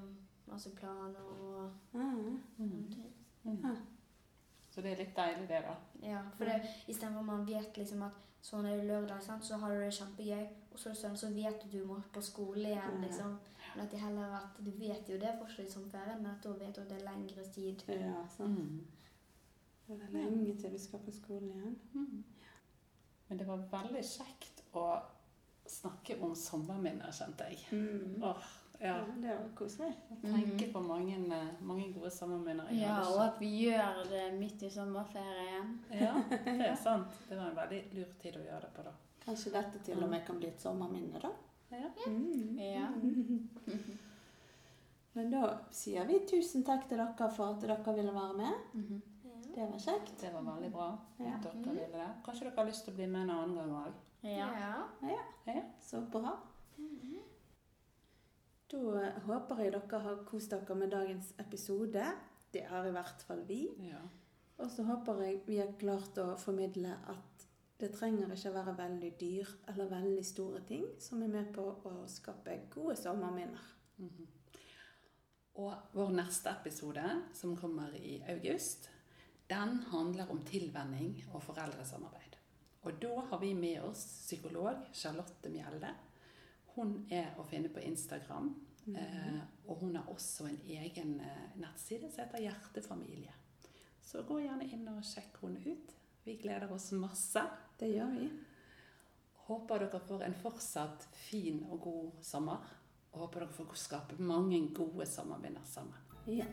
masse 0.47 0.71
planer 0.79 1.23
og 1.23 1.73
mm. 1.93 2.37
sånne 2.57 2.83
ting. 2.93 3.13
Mm. 3.43 3.96
Så 4.77 4.83
det 4.85 4.91
er 4.93 4.99
litt 5.01 5.17
deilig, 5.17 5.47
det, 5.49 5.63
da. 5.65 5.75
Ja, 6.05 6.19
for 6.37 6.45
det, 6.45 6.59
istedenfor 6.85 7.23
man 7.25 7.47
vet 7.49 7.79
liksom 7.81 8.03
at 8.05 8.19
sånn 8.45 8.67
er 8.69 8.77
det 8.77 8.91
lørdag, 8.91 9.23
sant? 9.25 9.45
så 9.47 9.57
har 9.63 9.73
du 9.73 9.81
det 9.81 9.95
kjempegøy, 9.97 10.43
og 10.69 10.77
så 10.77 10.91
er 10.91 10.99
det 11.15 11.21
så 11.23 11.31
vet 11.33 11.63
du 11.63 11.79
du 11.79 11.87
må 11.89 11.97
på 12.13 12.21
skole 12.21 12.75
igjen, 12.75 12.99
liksom. 13.01 13.39
Men 13.71 13.85
at 13.87 13.95
de 13.95 14.03
heller 14.03 14.35
at 14.37 14.61
du 14.61 14.69
vet 14.77 15.09
jo 15.09 15.17
det 15.23 15.33
fortsatt 15.41 15.65
i 15.65 15.73
sommerferien, 15.73 16.21
men 16.21 16.35
at 16.35 16.45
da 16.45 16.53
vet 16.61 16.77
du 16.77 16.83
at 16.83 16.93
det 16.93 16.99
er 17.01 17.09
lengre 17.09 17.49
tid. 17.57 17.87
ja, 17.89 18.21
sant. 18.37 18.61
Mm. 18.61 18.85
Det 19.87 19.97
er 19.97 20.13
lenge 20.13 20.55
til 20.61 20.73
vi 20.77 20.79
skal 20.83 21.01
på 21.09 21.15
skolen 21.15 21.51
igjen. 21.57 21.79
Mm. 21.95 22.25
Men 23.29 23.39
det 23.39 23.49
var 23.49 23.65
veldig 23.73 24.05
kjekt 24.05 24.61
å 24.77 24.87
snakke 25.67 26.21
om 26.21 26.37
sommerminner, 26.37 27.17
kjente 27.17 27.49
jeg. 27.49 27.65
Mm. 27.73 28.23
Åh, 28.29 28.53
ja. 28.81 28.97
Det 29.23 29.29
var 29.29 29.49
koselig. 29.55 29.95
Jeg 30.11 30.19
tenker 30.35 30.73
på 30.73 30.81
mange, 30.85 31.17
eh, 31.37 31.49
mange 31.63 31.93
gode 31.95 32.11
sommerminner. 32.11 32.69
Ja, 32.77 32.99
og 33.09 33.21
at 33.25 33.41
vi 33.41 33.51
gjør 33.65 34.03
det 34.11 34.27
midt 34.39 34.63
i 34.63 34.71
sommerferien. 34.71 35.79
Ja, 35.91 36.13
det 36.31 36.67
er 36.71 36.75
sant. 36.87 37.09
Det 37.29 37.37
var 37.39 37.47
en 37.51 37.57
veldig 37.57 37.83
lur 37.95 38.13
tid 38.23 38.37
å 38.37 38.45
gjøre 38.47 38.61
det 38.67 38.73
på, 38.77 38.83
da. 38.89 38.93
Kanskje 39.27 39.53
dette 39.57 39.79
til 39.85 40.03
og 40.05 40.09
med 40.11 40.25
kan 40.27 40.39
bli 40.39 40.49
et 40.53 40.61
sommerminne, 40.63 41.19
da? 41.23 41.31
Ja. 41.71 41.89
Mm. 42.07 42.59
Ja. 42.63 42.89
Men 45.17 45.31
da 45.33 45.43
sier 45.73 46.05
vi 46.07 46.19
tusen 46.29 46.63
takk 46.65 46.89
til 46.91 46.99
dere 47.01 47.29
for 47.33 47.55
at 47.55 47.61
dere 47.65 47.95
ville 47.97 48.13
være 48.15 48.35
med. 48.37 48.55
Mhm. 48.75 49.03
Ja. 49.25 49.31
det 49.55 49.69
var 49.73 49.79
kjekt. 49.81 50.19
Det 50.21 50.33
var 50.35 50.43
veldig 50.45 50.71
bra. 50.73 50.91
Ja. 51.19 51.39
Dere 51.43 51.73
ville 51.73 51.89
det. 51.97 52.09
Kanskje 52.27 52.45
dere 52.51 52.57
har 52.59 52.67
lyst 52.69 52.85
til 52.85 52.93
å 52.93 52.97
bli 52.99 53.07
med 53.09 53.23
en 53.25 53.31
annen 53.39 53.57
gang 53.57 53.73
òg? 53.81 53.93
Ja. 54.23 54.49
Ja, 54.61 54.75
Ja. 55.55 55.63
så 55.81 56.01
bra. 56.13 56.37
Da 58.71 59.11
håper 59.27 59.63
jeg 59.63 59.75
dere 59.77 60.01
har 60.03 60.23
kost 60.27 60.51
dere 60.51 60.75
med 60.79 60.91
dagens 60.91 61.33
episode. 61.39 62.07
Det 62.53 62.65
har 62.67 62.87
i 62.87 62.95
hvert 62.95 63.23
fall 63.27 63.45
vi. 63.47 63.67
ja. 63.91 64.01
Og 64.57 64.71
så 64.73 64.87
håper 64.89 65.21
jeg 65.21 65.43
vi 65.47 65.59
har 65.61 65.75
klart 65.79 66.17
å 66.19 66.31
formidle 66.41 66.95
at 67.13 67.45
det 67.77 67.91
trenger 67.93 68.31
ikke 68.33 68.55
være 68.55 68.73
veldig 68.79 69.11
dyr 69.21 69.51
eller 69.69 69.91
veldig 69.91 70.25
store 70.25 70.63
ting 70.69 70.87
som 70.99 71.21
er 71.23 71.29
med 71.29 71.51
på 71.53 71.67
å 71.85 72.07
skape 72.09 72.55
gode 72.73 72.97
sommerminner. 72.97 73.67
Og 75.61 75.93
vår 75.97 76.15
neste 76.17 76.53
episode, 76.53 77.05
som 77.37 77.53
kommer 77.57 77.93
i 78.01 78.17
august, 78.33 78.89
den 79.49 79.79
handler 79.93 80.33
om 80.33 80.41
tilvenning 80.45 81.15
og 81.33 81.45
foreldresamarbeid. 81.45 82.41
Og 82.89 82.99
da 83.03 83.15
har 83.31 83.41
vi 83.43 83.53
med 83.55 83.83
oss 83.85 84.05
psykolog 84.25 84.89
Charlotte 84.95 85.53
Mjelde. 85.53 85.93
Hun 86.77 87.07
er 87.11 87.33
å 87.41 87.45
finne 87.49 87.71
på 87.73 87.81
Instagram. 87.81 88.55
eh, 88.87 89.39
og 89.67 89.81
hun 89.81 89.97
har 89.97 90.11
også 90.13 90.47
en 90.47 90.59
egen 90.69 91.21
eh, 91.21 91.47
nettside 91.59 92.11
som 92.13 92.25
heter 92.25 92.45
Hjertefamilie. 92.45 93.33
Så 94.05 94.23
gå 94.29 94.39
gjerne 94.45 94.69
inn 94.71 94.85
og 94.93 95.03
sjekk 95.05 95.41
henne 95.43 95.63
ut. 95.65 95.95
Vi 96.27 96.37
gleder 96.37 96.73
oss 96.73 96.93
masse. 96.93 97.43
Det 97.81 97.89
gjør 97.91 98.13
vi. 98.19 98.29
Håper 99.47 99.87
dere 99.87 100.01
får 100.01 100.23
en 100.27 100.39
fortsatt 100.43 101.09
fin 101.17 101.65
og 101.71 101.81
god 101.81 102.23
sommer. 102.23 102.71
Og 103.13 103.25
håper 103.25 103.47
dere 103.47 103.57
får 103.57 103.75
skape 103.81 104.21
mange 104.23 104.61
gode 104.77 105.07
sommerminner 105.09 105.65
sammen. 105.65 105.99
Ja. 106.27 106.47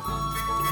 Thank 0.00 0.69